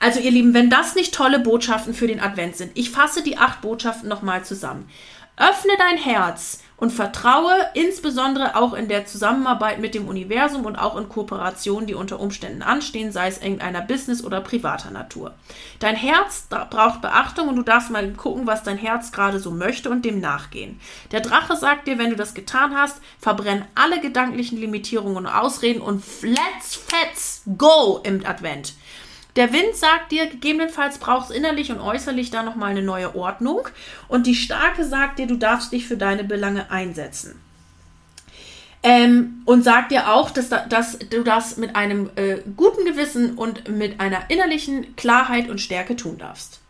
Also 0.00 0.20
ihr 0.20 0.30
Lieben, 0.30 0.54
wenn 0.54 0.70
das 0.70 0.94
nicht 0.94 1.14
tolle 1.14 1.38
Botschaften 1.38 1.94
für 1.94 2.06
den 2.06 2.20
Advent 2.20 2.56
sind, 2.56 2.72
ich 2.74 2.90
fasse 2.90 3.22
die 3.22 3.38
acht 3.38 3.60
Botschaften 3.60 4.08
nochmal 4.08 4.44
zusammen. 4.44 4.88
Öffne 5.36 5.72
dein 5.78 5.96
Herz 5.96 6.60
und 6.76 6.90
vertraue 6.90 7.54
insbesondere 7.74 8.56
auch 8.56 8.74
in 8.74 8.88
der 8.88 9.06
Zusammenarbeit 9.06 9.78
mit 9.78 9.94
dem 9.94 10.08
Universum 10.08 10.66
und 10.66 10.76
auch 10.76 10.96
in 10.96 11.08
Kooperationen, 11.08 11.86
die 11.86 11.94
unter 11.94 12.18
Umständen 12.18 12.60
anstehen, 12.60 13.12
sei 13.12 13.28
es 13.28 13.40
irgendeiner 13.40 13.80
Business- 13.80 14.24
oder 14.24 14.40
privater 14.40 14.90
Natur. 14.90 15.32
Dein 15.78 15.96
Herz 15.96 16.48
braucht 16.48 17.00
Beachtung 17.00 17.48
und 17.48 17.56
du 17.56 17.62
darfst 17.62 17.90
mal 17.90 18.12
gucken, 18.12 18.48
was 18.48 18.64
dein 18.64 18.78
Herz 18.78 19.12
gerade 19.12 19.38
so 19.38 19.52
möchte 19.52 19.90
und 19.90 20.04
dem 20.04 20.20
nachgehen. 20.20 20.80
Der 21.12 21.20
Drache 21.20 21.56
sagt 21.56 21.86
dir, 21.86 21.98
wenn 21.98 22.10
du 22.10 22.16
das 22.16 22.34
getan 22.34 22.76
hast, 22.76 23.00
verbrenn 23.18 23.64
alle 23.74 24.00
gedanklichen 24.00 24.58
Limitierungen 24.58 25.16
und 25.16 25.26
Ausreden 25.26 25.80
und 25.80 26.02
let's 26.22 26.74
fetz 26.74 27.42
go 27.56 28.00
im 28.02 28.26
Advent. 28.26 28.74
Der 29.36 29.52
Wind 29.52 29.74
sagt 29.74 30.12
dir, 30.12 30.26
gegebenenfalls 30.26 30.98
brauchst 30.98 31.30
innerlich 31.30 31.72
und 31.72 31.80
äußerlich 31.80 32.30
da 32.30 32.42
nochmal 32.42 32.70
eine 32.70 32.82
neue 32.82 33.14
Ordnung. 33.14 33.68
Und 34.08 34.26
die 34.26 34.34
Starke 34.34 34.84
sagt 34.84 35.18
dir, 35.18 35.26
du 35.26 35.36
darfst 35.36 35.72
dich 35.72 35.86
für 35.86 35.96
deine 35.96 36.24
Belange 36.24 36.70
einsetzen. 36.70 37.40
Ähm, 38.82 39.42
und 39.44 39.62
sagt 39.62 39.92
dir 39.92 40.12
auch, 40.12 40.30
dass, 40.30 40.48
dass, 40.48 40.98
du 40.98 41.22
das 41.22 41.56
mit 41.56 41.76
einem 41.76 42.10
äh, 42.16 42.38
guten 42.56 42.84
Gewissen 42.84 43.36
und 43.36 43.68
mit 43.68 44.00
einer 44.00 44.28
innerlichen 44.28 44.96
Klarheit 44.96 45.48
und 45.48 45.60
Stärke 45.60 45.94
tun 45.94 46.18
darfst. 46.18 46.61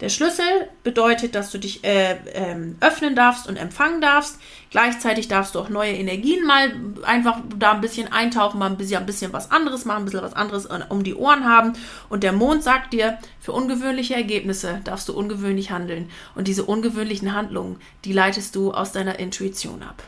Der 0.00 0.10
Schlüssel 0.10 0.44
bedeutet, 0.84 1.34
dass 1.34 1.50
du 1.50 1.58
dich 1.58 1.82
äh, 1.82 2.16
ähm, 2.32 2.76
öffnen 2.80 3.16
darfst 3.16 3.48
und 3.48 3.56
empfangen 3.56 4.00
darfst. 4.00 4.38
Gleichzeitig 4.70 5.26
darfst 5.26 5.54
du 5.54 5.58
auch 5.58 5.70
neue 5.70 5.92
Energien 5.92 6.46
mal 6.46 6.72
einfach 7.02 7.40
da 7.58 7.72
ein 7.72 7.80
bisschen 7.80 8.12
eintauchen, 8.12 8.60
mal 8.60 8.70
ein 8.70 8.76
bisschen, 8.76 8.98
ein 8.98 9.06
bisschen 9.06 9.32
was 9.32 9.50
anderes 9.50 9.84
machen, 9.84 10.02
ein 10.02 10.04
bisschen 10.04 10.22
was 10.22 10.34
anderes 10.34 10.68
um 10.88 11.02
die 11.02 11.16
Ohren 11.16 11.44
haben. 11.44 11.72
Und 12.08 12.22
der 12.22 12.32
Mond 12.32 12.62
sagt 12.62 12.92
dir, 12.92 13.18
für 13.40 13.52
ungewöhnliche 13.52 14.14
Ergebnisse 14.14 14.80
darfst 14.84 15.08
du 15.08 15.16
ungewöhnlich 15.16 15.72
handeln. 15.72 16.10
Und 16.36 16.46
diese 16.46 16.64
ungewöhnlichen 16.64 17.34
Handlungen, 17.34 17.80
die 18.04 18.12
leitest 18.12 18.54
du 18.54 18.72
aus 18.72 18.92
deiner 18.92 19.18
Intuition 19.18 19.82
ab. 19.82 20.04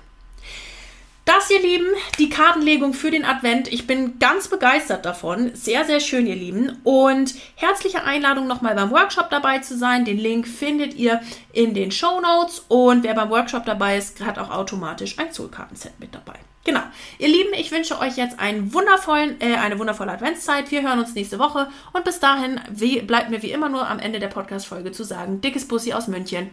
Das, 1.32 1.48
ihr 1.48 1.62
Lieben, 1.62 1.86
die 2.18 2.28
Kartenlegung 2.28 2.92
für 2.92 3.12
den 3.12 3.24
Advent. 3.24 3.72
Ich 3.72 3.86
bin 3.86 4.18
ganz 4.18 4.48
begeistert 4.48 5.04
davon. 5.04 5.54
Sehr, 5.54 5.84
sehr 5.84 6.00
schön, 6.00 6.26
ihr 6.26 6.34
Lieben. 6.34 6.80
Und 6.82 7.36
herzliche 7.54 8.02
Einladung, 8.02 8.48
nochmal 8.48 8.74
beim 8.74 8.90
Workshop 8.90 9.30
dabei 9.30 9.60
zu 9.60 9.78
sein. 9.78 10.04
Den 10.04 10.18
Link 10.18 10.48
findet 10.48 10.94
ihr 10.94 11.20
in 11.52 11.72
den 11.72 11.92
Show 11.92 12.20
Notes. 12.20 12.64
Und 12.66 13.04
wer 13.04 13.14
beim 13.14 13.30
Workshop 13.30 13.64
dabei 13.64 13.96
ist, 13.96 14.20
hat 14.24 14.40
auch 14.40 14.50
automatisch 14.50 15.20
ein 15.20 15.32
Soul-Kartenset 15.32 16.00
mit 16.00 16.12
dabei. 16.12 16.34
Genau. 16.64 16.82
Ihr 17.20 17.28
Lieben, 17.28 17.54
ich 17.54 17.70
wünsche 17.70 18.00
euch 18.00 18.16
jetzt 18.16 18.40
einen 18.40 18.74
wundervollen, 18.74 19.40
äh, 19.40 19.54
eine 19.54 19.78
wundervolle 19.78 20.10
Adventszeit. 20.10 20.72
Wir 20.72 20.82
hören 20.82 20.98
uns 20.98 21.14
nächste 21.14 21.38
Woche. 21.38 21.68
Und 21.92 22.04
bis 22.04 22.18
dahin 22.18 22.60
wie, 22.68 23.02
bleibt 23.02 23.30
mir 23.30 23.40
wie 23.40 23.52
immer 23.52 23.68
nur 23.68 23.86
am 23.86 24.00
Ende 24.00 24.18
der 24.18 24.26
Podcast-Folge 24.26 24.90
zu 24.90 25.04
sagen, 25.04 25.40
dickes 25.40 25.68
Bussi 25.68 25.92
aus 25.92 26.08
München. 26.08 26.50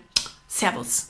Servus. 0.47 1.09